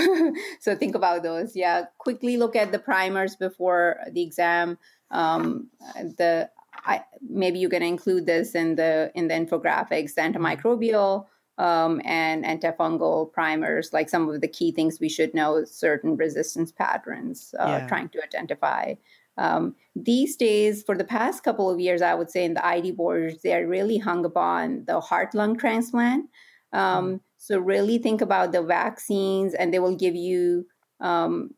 so 0.60 0.76
think 0.76 0.96
about 0.96 1.24
those. 1.24 1.56
Yeah 1.56 1.86
quickly 2.00 2.36
look 2.38 2.56
at 2.56 2.72
the 2.72 2.80
primers 2.80 3.36
before 3.36 4.00
the 4.12 4.22
exam. 4.22 4.78
Um, 5.10 5.70
the 6.18 6.50
I, 6.86 7.04
maybe 7.22 7.60
you're 7.60 7.70
going 7.70 7.82
to 7.82 7.88
include 7.88 8.26
this 8.26 8.56
in 8.56 8.76
the 8.76 9.12
in 9.16 9.28
the 9.28 9.34
infographics 9.36 10.16
the 10.16 10.22
antimicrobial 10.22 11.28
um, 11.58 12.02
and 12.04 12.44
antifungal 12.44 13.32
primers 13.32 13.94
like 13.94 14.10
some 14.10 14.28
of 14.30 14.42
the 14.42 14.48
key 14.48 14.72
things 14.72 15.00
we 15.00 15.10
should 15.10 15.34
know 15.34 15.64
certain 15.64 16.18
resistance 16.18 16.72
patterns 16.72 17.54
uh, 17.60 17.80
yeah. 17.80 17.88
trying 17.88 18.10
to 18.10 18.24
identify 18.24 18.94
um, 19.38 19.76
these 19.96 20.36
days, 20.36 20.84
for 20.84 20.98
the 20.98 21.04
past 21.04 21.44
couple 21.44 21.70
of 21.70 21.80
years, 21.80 22.02
I 22.02 22.14
would 22.14 22.30
say 22.30 22.44
in 22.44 22.54
the 22.54 22.66
ID 22.66 22.92
boards, 22.92 23.42
they're 23.42 23.68
really 23.68 23.98
hung 23.98 24.26
upon 24.26 24.86
the 24.86 25.00
heart 25.00 25.34
lung 25.34 25.58
transplant. 25.58 26.30
Um, 26.74 27.06
mm. 27.06 27.20
So, 27.38 27.60
really 27.60 27.98
think 27.98 28.22
about 28.22 28.52
the 28.52 28.62
vaccines, 28.62 29.54
and 29.54 29.74
they 29.74 29.80
will 29.80 29.96
give 29.96 30.16
you 30.16 30.68
um, 31.00 31.52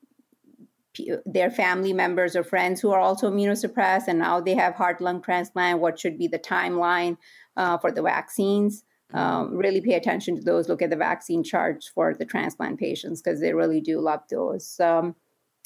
their 1.26 1.52
family 1.52 1.94
members 1.94 2.36
or 2.36 2.44
friends 2.44 2.80
who 2.80 2.92
are 2.92 3.00
also 3.00 3.30
immunosuppressed, 3.30 4.08
and 4.08 4.20
now 4.20 4.40
they 4.40 4.56
have 4.56 4.76
heart 4.76 5.02
lung 5.02 5.22
transplant. 5.22 5.80
What 5.80 6.00
should 6.00 6.18
be 6.18 6.28
the 6.28 6.40
timeline 6.40 7.18
uh, 7.58 7.78
for 7.78 7.92
the 7.92 8.02
vaccines? 8.02 8.84
Mm. 9.14 9.20
Um, 9.20 9.58
really 9.58 9.82
pay 9.82 9.94
attention 9.94 10.36
to 10.38 10.42
those. 10.42 10.70
Look 10.70 10.82
at 10.82 10.90
the 10.90 10.96
vaccine 10.96 11.44
charts 11.44 11.88
for 11.88 12.14
the 12.14 12.26
transplant 12.26 12.80
patients 12.80 13.22
because 13.22 13.42
they 13.42 13.54
really 13.54 13.82
do 13.82 14.00
love 14.00 14.22
those. 14.30 14.80
Um, 14.80 15.16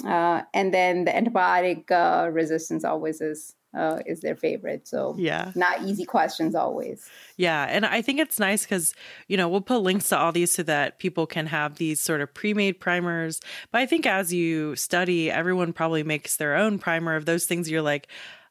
uh, 0.05 0.43
and 0.53 0.73
then 0.73 1.05
the 1.05 1.11
antibiotic 1.11 1.91
uh, 1.91 2.29
resistance 2.29 2.83
always 2.83 3.21
is 3.21 3.55
uh, 3.75 3.99
is 4.05 4.21
their 4.21 4.35
favorite. 4.35 4.87
So 4.87 5.15
yeah, 5.17 5.51
not 5.55 5.83
easy 5.83 6.05
questions 6.05 6.55
always. 6.55 7.09
Yeah, 7.35 7.65
and 7.65 7.85
I 7.85 8.01
think 8.01 8.19
it's 8.19 8.39
nice 8.39 8.63
because 8.63 8.93
you 9.27 9.37
know 9.37 9.49
we'll 9.49 9.61
put 9.61 9.81
links 9.81 10.09
to 10.09 10.17
all 10.17 10.31
these 10.31 10.51
so 10.51 10.63
that 10.63 10.99
people 10.99 11.27
can 11.27 11.47
have 11.47 11.75
these 11.75 11.99
sort 11.99 12.21
of 12.21 12.33
pre-made 12.33 12.79
primers. 12.79 13.41
But 13.71 13.81
I 13.81 13.85
think 13.85 14.05
as 14.05 14.33
you 14.33 14.75
study, 14.75 15.29
everyone 15.29 15.73
probably 15.73 16.03
makes 16.03 16.37
their 16.37 16.55
own 16.55 16.79
primer 16.79 17.15
of 17.15 17.25
those 17.25 17.45
things. 17.45 17.69
You're 17.69 17.81
like, 17.81 18.07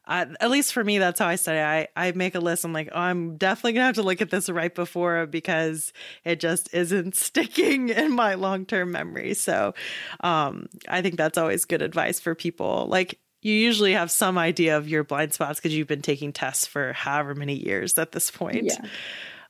uh, 0.07 0.25
at 0.39 0.49
least 0.49 0.73
for 0.73 0.83
me, 0.83 0.99
that's 0.99 1.19
how 1.19 1.27
I 1.27 1.35
study. 1.35 1.59
I, 1.59 1.87
I 1.95 2.13
make 2.13 2.33
a 2.33 2.39
list. 2.39 2.63
I'm 2.63 2.71
like, 2.71 2.89
oh, 2.93 2.99
I'm 2.99 3.35
definitely 3.35 3.73
gonna 3.73 3.87
have 3.87 3.95
to 3.95 4.03
look 4.03 4.21
at 4.21 4.29
this 4.29 4.49
right 4.49 4.73
before 4.73 5.25
because 5.25 5.91
it 6.23 6.39
just 6.39 6.73
isn't 6.73 7.15
sticking 7.17 7.89
in 7.89 8.13
my 8.13 8.35
long 8.35 8.65
term 8.65 8.91
memory. 8.91 9.33
So, 9.33 9.73
um, 10.21 10.67
I 10.87 11.01
think 11.01 11.17
that's 11.17 11.37
always 11.37 11.65
good 11.65 11.81
advice 11.81 12.19
for 12.19 12.35
people. 12.35 12.87
Like, 12.87 13.19
you 13.41 13.53
usually 13.53 13.93
have 13.93 14.09
some 14.09 14.37
idea 14.37 14.77
of 14.77 14.87
your 14.87 15.03
blind 15.03 15.33
spots 15.33 15.59
because 15.59 15.75
you've 15.75 15.87
been 15.87 16.01
taking 16.01 16.31
tests 16.31 16.65
for 16.65 16.93
however 16.93 17.35
many 17.35 17.55
years 17.55 17.97
at 17.97 18.13
this 18.13 18.31
point. 18.31 18.65
Yeah. 18.65 18.85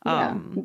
Um, 0.06 0.54
yeah. 0.56 0.64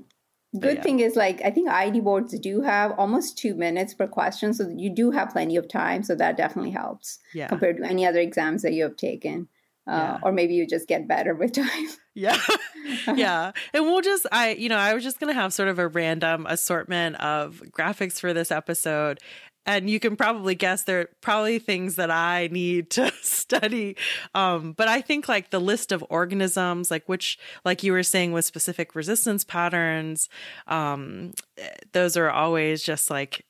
Good 0.60 0.76
yeah. 0.76 0.82
thing 0.82 1.00
is, 1.00 1.16
like, 1.16 1.40
I 1.42 1.50
think 1.50 1.68
ID 1.68 2.00
boards 2.00 2.38
do 2.38 2.60
have 2.60 2.92
almost 2.98 3.38
two 3.38 3.54
minutes 3.54 3.94
per 3.94 4.06
question. 4.06 4.52
So 4.52 4.68
you 4.68 4.90
do 4.90 5.10
have 5.10 5.30
plenty 5.30 5.56
of 5.56 5.66
time. 5.68 6.02
So 6.02 6.14
that 6.14 6.36
definitely 6.36 6.72
helps 6.72 7.20
yeah. 7.32 7.48
compared 7.48 7.78
to 7.78 7.84
any 7.84 8.06
other 8.06 8.20
exams 8.20 8.62
that 8.62 8.74
you 8.74 8.82
have 8.82 8.96
taken 8.96 9.48
uh, 9.88 9.92
yeah. 9.92 10.18
or 10.22 10.32
maybe 10.32 10.54
you 10.54 10.66
just 10.66 10.88
get 10.88 11.08
better 11.08 11.34
with 11.34 11.52
time. 11.54 11.88
yeah. 12.14 12.38
yeah. 13.14 13.52
And 13.72 13.84
we'll 13.84 14.00
just, 14.00 14.26
I, 14.30 14.52
you 14.52 14.68
know, 14.68 14.76
I 14.76 14.94
was 14.94 15.02
just 15.02 15.20
going 15.20 15.32
to 15.32 15.40
have 15.40 15.52
sort 15.52 15.68
of 15.68 15.78
a 15.78 15.88
random 15.88 16.46
assortment 16.48 17.16
of 17.16 17.62
graphics 17.70 18.20
for 18.20 18.32
this 18.32 18.50
episode. 18.50 19.20
And 19.64 19.88
you 19.88 20.00
can 20.00 20.16
probably 20.16 20.56
guess 20.56 20.82
there 20.82 21.00
are 21.00 21.08
probably 21.20 21.60
things 21.60 21.94
that 21.94 22.10
I 22.10 22.48
need 22.50 22.90
to 22.90 23.12
study. 23.22 23.96
Um, 24.34 24.72
but 24.72 24.88
I 24.88 25.00
think 25.00 25.28
like 25.28 25.50
the 25.50 25.60
list 25.60 25.92
of 25.92 26.04
organisms, 26.10 26.90
like 26.90 27.08
which, 27.08 27.38
like 27.64 27.84
you 27.84 27.92
were 27.92 28.02
saying 28.02 28.32
with 28.32 28.44
specific 28.44 28.96
resistance 28.96 29.44
patterns, 29.44 30.28
um, 30.66 31.32
eh, 31.58 31.68
those 31.92 32.16
are 32.16 32.28
always 32.28 32.82
just 32.82 33.08
like, 33.08 33.44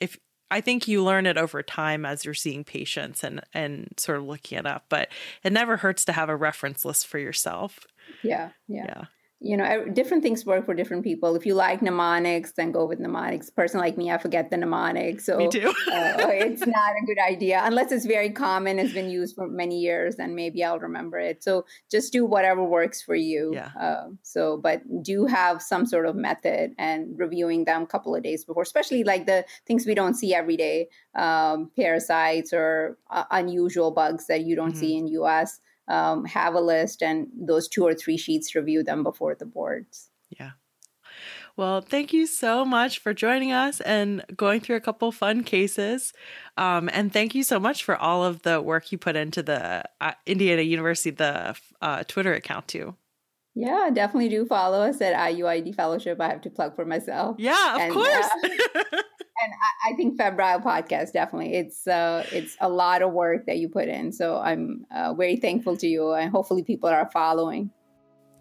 if 0.00 0.18
I 0.52 0.60
think 0.60 0.86
you 0.86 1.02
learn 1.02 1.26
it 1.26 1.38
over 1.38 1.62
time 1.62 2.04
as 2.04 2.24
you're 2.24 2.34
seeing 2.34 2.62
patients 2.62 3.24
and 3.24 3.40
and 3.54 3.94
sort 3.96 4.18
of 4.18 4.24
looking 4.24 4.58
it 4.58 4.66
up, 4.66 4.84
but 4.88 5.08
it 5.42 5.52
never 5.52 5.78
hurts 5.78 6.04
to 6.04 6.12
have 6.12 6.28
a 6.28 6.36
reference 6.36 6.84
list 6.84 7.06
for 7.06 7.18
yourself. 7.18 7.80
Yeah, 8.22 8.50
yeah. 8.68 8.84
yeah 8.86 9.04
you 9.42 9.56
know 9.56 9.84
different 9.92 10.22
things 10.22 10.46
work 10.46 10.64
for 10.64 10.74
different 10.74 11.02
people 11.02 11.34
if 11.34 11.44
you 11.44 11.54
like 11.54 11.82
mnemonics 11.82 12.52
then 12.52 12.70
go 12.70 12.86
with 12.86 13.00
mnemonics 13.00 13.50
person 13.50 13.80
like 13.80 13.96
me 13.96 14.10
i 14.10 14.18
forget 14.18 14.50
the 14.50 14.56
mnemonics 14.56 15.26
so 15.26 15.36
me 15.36 15.48
too. 15.48 15.68
uh, 15.92 16.28
it's 16.28 16.66
not 16.66 16.92
a 17.02 17.06
good 17.06 17.18
idea 17.18 17.60
unless 17.64 17.90
it's 17.90 18.06
very 18.06 18.30
common 18.30 18.78
it's 18.78 18.92
been 18.92 19.10
used 19.10 19.34
for 19.34 19.48
many 19.48 19.80
years 19.80 20.16
then 20.16 20.34
maybe 20.34 20.62
i'll 20.62 20.78
remember 20.78 21.18
it 21.18 21.42
so 21.42 21.64
just 21.90 22.12
do 22.12 22.24
whatever 22.24 22.62
works 22.62 23.02
for 23.02 23.14
you 23.14 23.52
yeah. 23.54 23.70
Uh, 23.78 24.08
so 24.22 24.56
but 24.56 24.80
do 25.02 25.26
have 25.26 25.60
some 25.60 25.86
sort 25.86 26.06
of 26.06 26.14
method 26.14 26.72
and 26.78 27.18
reviewing 27.18 27.64
them 27.64 27.82
a 27.82 27.86
couple 27.86 28.14
of 28.14 28.22
days 28.22 28.44
before 28.44 28.62
especially 28.62 29.02
like 29.02 29.26
the 29.26 29.44
things 29.66 29.86
we 29.86 29.94
don't 29.94 30.14
see 30.14 30.34
every 30.34 30.56
day 30.56 30.88
um, 31.16 31.70
parasites 31.76 32.52
or 32.52 32.96
uh, 33.10 33.24
unusual 33.30 33.90
bugs 33.90 34.26
that 34.26 34.42
you 34.42 34.54
don't 34.54 34.70
mm-hmm. 34.70 34.78
see 34.78 34.96
in 34.96 35.08
us 35.08 35.60
um, 35.88 36.24
have 36.24 36.54
a 36.54 36.60
list 36.60 37.02
and 37.02 37.28
those 37.34 37.68
two 37.68 37.84
or 37.84 37.94
three 37.94 38.16
sheets 38.16 38.54
review 38.54 38.82
them 38.82 39.02
before 39.02 39.34
the 39.34 39.46
boards 39.46 40.10
yeah 40.30 40.52
Well, 41.56 41.82
thank 41.82 42.12
you 42.14 42.26
so 42.26 42.64
much 42.64 42.98
for 42.98 43.12
joining 43.12 43.52
us 43.52 43.80
and 43.82 44.24
going 44.34 44.60
through 44.60 44.76
a 44.76 44.80
couple 44.80 45.12
fun 45.12 45.44
cases. 45.44 46.14
Um, 46.56 46.88
and 46.92 47.12
thank 47.12 47.34
you 47.34 47.44
so 47.44 47.60
much 47.60 47.84
for 47.84 47.94
all 47.94 48.24
of 48.24 48.40
the 48.42 48.62
work 48.62 48.90
you 48.90 48.96
put 48.96 49.16
into 49.16 49.42
the 49.42 49.84
uh, 50.00 50.12
Indiana 50.24 50.62
University, 50.62 51.10
the 51.10 51.54
uh, 51.82 52.04
Twitter 52.04 52.32
account 52.32 52.68
too. 52.68 52.96
Yeah, 53.54 53.90
definitely 53.92 54.30
do 54.30 54.46
follow 54.46 54.80
us 54.80 55.00
at 55.02 55.14
IUID 55.14 55.74
Fellowship. 55.74 56.20
I 56.20 56.28
have 56.28 56.40
to 56.42 56.50
plug 56.50 56.74
for 56.74 56.86
myself. 56.86 57.36
Yeah, 57.38 57.74
of 57.74 57.80
and, 57.82 57.92
course. 57.92 58.28
Uh, 58.92 59.02
and 59.42 59.52
I, 59.52 59.92
I, 59.92 59.96
think 59.96 60.16
Febrile 60.16 60.60
Podcast 60.60 61.12
definitely 61.12 61.54
it's 61.54 61.86
uh, 61.86 62.24
it's 62.32 62.56
a 62.60 62.68
lot 62.68 63.02
of 63.02 63.12
work 63.12 63.46
that 63.46 63.58
you 63.58 63.68
put 63.68 63.88
in. 63.88 64.12
So 64.12 64.36
I'm 64.36 64.86
uh, 64.94 65.14
very 65.14 65.36
thankful 65.36 65.76
to 65.78 65.86
you, 65.86 66.12
and 66.12 66.30
hopefully 66.30 66.62
people 66.62 66.88
are 66.88 67.08
following. 67.12 67.70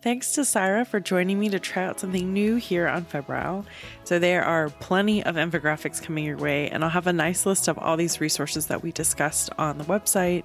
Thanks 0.02 0.32
to 0.32 0.41
Saira 0.41 0.88
for 0.88 0.99
joining 0.99 1.39
me 1.39 1.49
to 1.49 1.60
try 1.60 1.84
out 1.84 1.99
something 1.99 2.34
new 2.34 2.56
here 2.56 2.88
on 2.88 3.06
Febrile. 3.06 3.68
So, 4.04 4.18
there 4.18 4.43
are 4.43 4.70
plenty 4.70 5.24
of 5.24 5.36
infographics 5.36 6.02
coming 6.02 6.26
your 6.26 6.38
way, 6.38 6.72
and 6.72 6.84
I'll 6.84 6.89
have 6.89 7.06
a 7.06 7.14
nice 7.14 7.45
list 7.45 7.68
of 7.68 7.78
all 7.78 7.97
these 7.97 8.20
resources 8.20 8.66
that 8.66 8.82
we 8.82 8.91
discussed 8.91 9.52
on 9.60 9.78
the 9.78 9.84
website, 9.84 10.43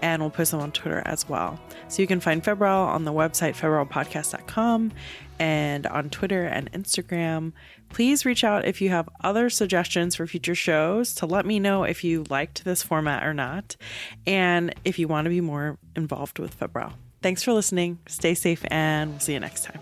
and 0.00 0.20
we'll 0.20 0.30
post 0.30 0.50
them 0.50 0.60
on 0.60 0.72
Twitter 0.72 1.02
as 1.06 1.26
well. 1.26 1.58
So, 1.88 2.02
you 2.02 2.06
can 2.06 2.20
find 2.20 2.44
Febrile 2.44 2.84
on 2.86 3.04
the 3.04 3.12
website, 3.12 3.56
febrilepodcast.com, 3.56 4.92
and 5.38 5.86
on 5.86 6.10
Twitter 6.10 6.44
and 6.44 6.70
Instagram. 6.72 7.52
Please 7.90 8.24
reach 8.24 8.44
out 8.44 8.64
if 8.64 8.80
you 8.80 8.90
have 8.90 9.08
other 9.22 9.50
suggestions 9.50 10.14
for 10.16 10.26
future 10.26 10.54
shows 10.54 11.14
to 11.16 11.26
let 11.26 11.46
me 11.46 11.58
know 11.58 11.84
if 11.84 12.04
you 12.04 12.24
liked 12.28 12.64
this 12.64 12.82
format 12.82 13.24
or 13.24 13.34
not, 13.34 13.76
and 14.26 14.74
if 14.84 14.98
you 14.98 15.08
want 15.08 15.24
to 15.24 15.30
be 15.30 15.40
more 15.40 15.78
involved 15.96 16.38
with 16.38 16.54
Febrile. 16.54 16.92
Thanks 17.22 17.42
for 17.42 17.52
listening. 17.52 17.98
Stay 18.06 18.34
safe, 18.34 18.64
and 18.70 19.10
we'll 19.10 19.20
see 19.20 19.32
you 19.32 19.40
next 19.40 19.64
time. 19.64 19.80